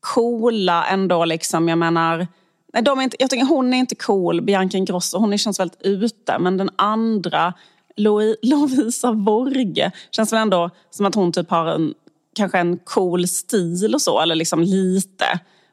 [0.00, 2.26] coola ändå liksom, jag menar
[2.74, 5.18] Nej, de är inte, jag tycker hon är inte cool, Bianca Ingrosso.
[5.18, 6.38] Hon känns väldigt ute.
[6.38, 7.54] Men den andra,
[8.42, 11.94] Lovisa Vorge, känns väl ändå som att hon typ har en,
[12.34, 14.20] kanske en cool stil och så.
[14.20, 15.24] Eller liksom lite.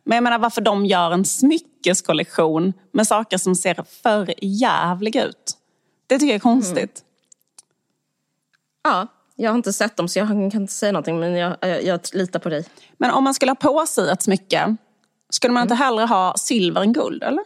[0.03, 5.57] Men jag menar varför de gör en smyckeskollektion med saker som ser för jävliga ut.
[6.07, 7.03] Det tycker jag är konstigt.
[8.85, 8.97] Mm.
[8.97, 11.83] Ja, jag har inte sett dem så jag kan inte säga någonting men jag, jag,
[11.83, 12.65] jag litar på dig.
[12.97, 14.75] Men om man skulle ha på sig ett smycke
[15.31, 15.85] skulle man inte mm.
[15.85, 17.23] hellre ha silver än guld?
[17.23, 17.43] eller?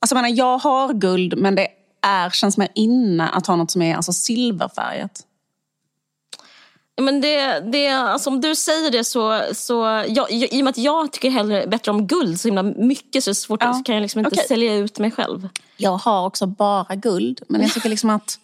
[0.00, 1.68] Alltså, jag, menar, jag har guld men det
[2.02, 5.24] är, känns mer inne att ha något som är alltså, silverfärgat.
[7.00, 10.78] Men det, det, alltså om du säger det så, så jag, i och med att
[10.78, 13.72] jag tycker hellre bättre om guld så himla mycket så, är svårt, ja.
[13.72, 14.44] så kan jag liksom inte okay.
[14.46, 15.48] sälja ut mig själv.
[15.76, 18.38] Jag har också bara guld men jag tycker liksom att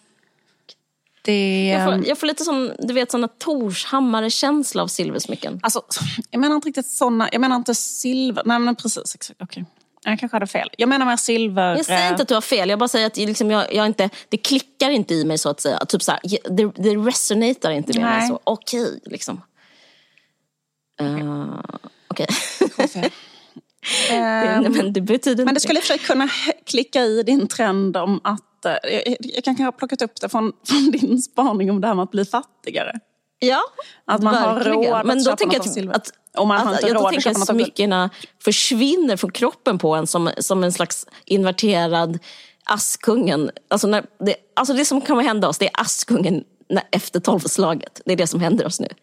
[1.21, 5.59] Det, Jag får, jag får lite sån, du vet, såna Torshammare-känsla av silversmycken.
[5.63, 5.81] Alltså,
[6.29, 7.29] jag menar inte riktigt såna.
[7.31, 8.43] Jag menar inte silver.
[8.45, 9.31] Nej men precis.
[9.39, 9.65] Okej.
[10.03, 10.69] Jag kanske hade fel.
[10.77, 11.75] Jag menar mer silver.
[11.75, 14.09] Jag säger inte att du har fel, jag bara säger att liksom jag, jag inte,
[14.29, 15.79] det klickar inte i mig så att säga.
[15.79, 16.19] Typ så här,
[16.49, 18.27] det, det resonatar inte med mig Nej.
[18.27, 18.39] så.
[18.43, 19.41] Okej, liksom.
[21.01, 21.59] Uh,
[22.07, 22.27] Okej.
[22.87, 23.09] fel.
[24.11, 26.29] Nej, men det betyder Men inte skulle i kunna
[26.65, 28.65] klicka i din trend om att...
[28.65, 31.95] eh, Jag, jag kanske har plockat upp det från, från din spaning om det här
[31.95, 32.99] med att bli fattigare.
[33.39, 33.61] Ja,
[34.05, 34.77] Att man har verkligen.
[34.77, 37.13] råd att Men då köpa något jag att, Och man har att, inte råd att
[37.23, 38.09] köpa att något smyckena
[38.43, 42.19] försvinner från kroppen på en som, som en slags inverterad
[42.65, 43.51] Askungen.
[43.67, 48.01] Alltså, när det, alltså det som kommer hända oss, det är Askungen när, efter tolvslaget.
[48.05, 48.87] Det är det som händer oss nu.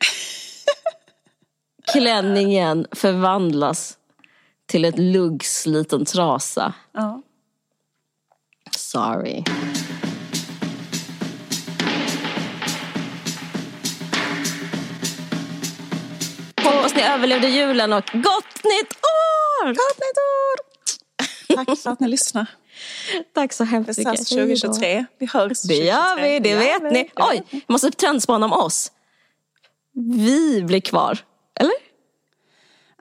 [1.92, 3.94] Klänningen förvandlas
[4.68, 6.74] till ett luggs liten trasa.
[6.92, 7.22] Ja.
[8.76, 9.44] Sorry.
[16.62, 19.66] Hoppas ni överlevde julen och gott nytt år!
[19.66, 20.68] Gott nytt år!
[21.64, 22.46] Tack för att ni lyssnar.
[23.34, 24.14] Tack så hemskt Vi mycket.
[24.20, 25.04] ses 2023.
[25.18, 26.28] Vi hörs Det gör 2023.
[26.32, 26.90] vi, det vet vi.
[26.90, 27.10] ni.
[27.16, 27.58] Oj, vi.
[27.66, 28.92] jag måste trendspana om oss.
[29.92, 31.18] Vi blir kvar.
[31.60, 31.72] Eller?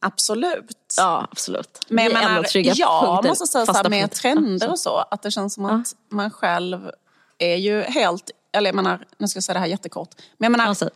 [0.01, 0.76] Absolut.
[0.97, 1.79] Ja, absolut.
[1.87, 4.17] Men jag menar, jag måste säga så här med punkter.
[4.17, 6.91] trender och så, att det känns som att man själv
[7.37, 10.51] är ju helt, eller jag menar, nu ska jag säga det här jättekort, men jag
[10.51, 10.89] menar, Alltså,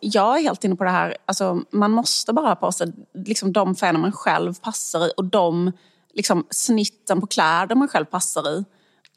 [0.00, 3.52] jag är helt inne på det här, alltså, man måste bara ha på sig liksom,
[3.52, 5.72] de färger man själv passar i och de
[6.14, 8.64] liksom, snitten på kläder man själv passar i.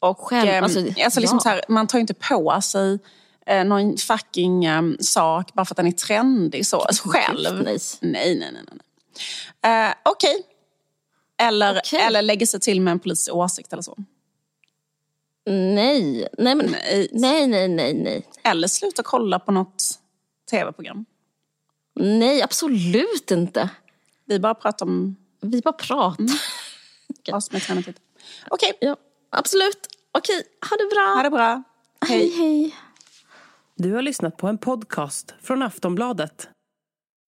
[0.00, 1.40] Och, Själv, ehm, alltså, alltså, liksom ja.
[1.40, 2.98] så här, man tar ju inte på sig
[3.46, 7.62] eh, någon fucking em, sak bara för att den är trendig så, alltså, själv.
[7.64, 7.78] Nej.
[8.00, 8.64] Nej, nej, nej.
[9.62, 10.46] Eh, Okej.
[11.38, 12.00] Eller, Okej.
[12.00, 13.96] eller lägga sig till med en politisk åsikt eller så.
[15.46, 16.28] nej.
[16.38, 17.08] Nej, men, Nej.
[17.12, 18.26] nej, nej, nej, nej.
[18.44, 19.82] Eller sluta kolla på något
[20.50, 21.04] tv-program.
[21.94, 23.68] Nej, absolut inte.
[24.24, 26.26] Vi bara pratar om Vi bara pratar.
[27.32, 27.96] vad som är trendigt.
[28.50, 28.96] Okej, Ja,
[29.30, 29.86] absolut.
[30.12, 31.14] Okej, ha det bra.
[31.16, 31.62] ha det bra.
[32.08, 32.76] Hej, hej.
[33.74, 36.48] Du har lyssnat på en podcast från Aftonbladet.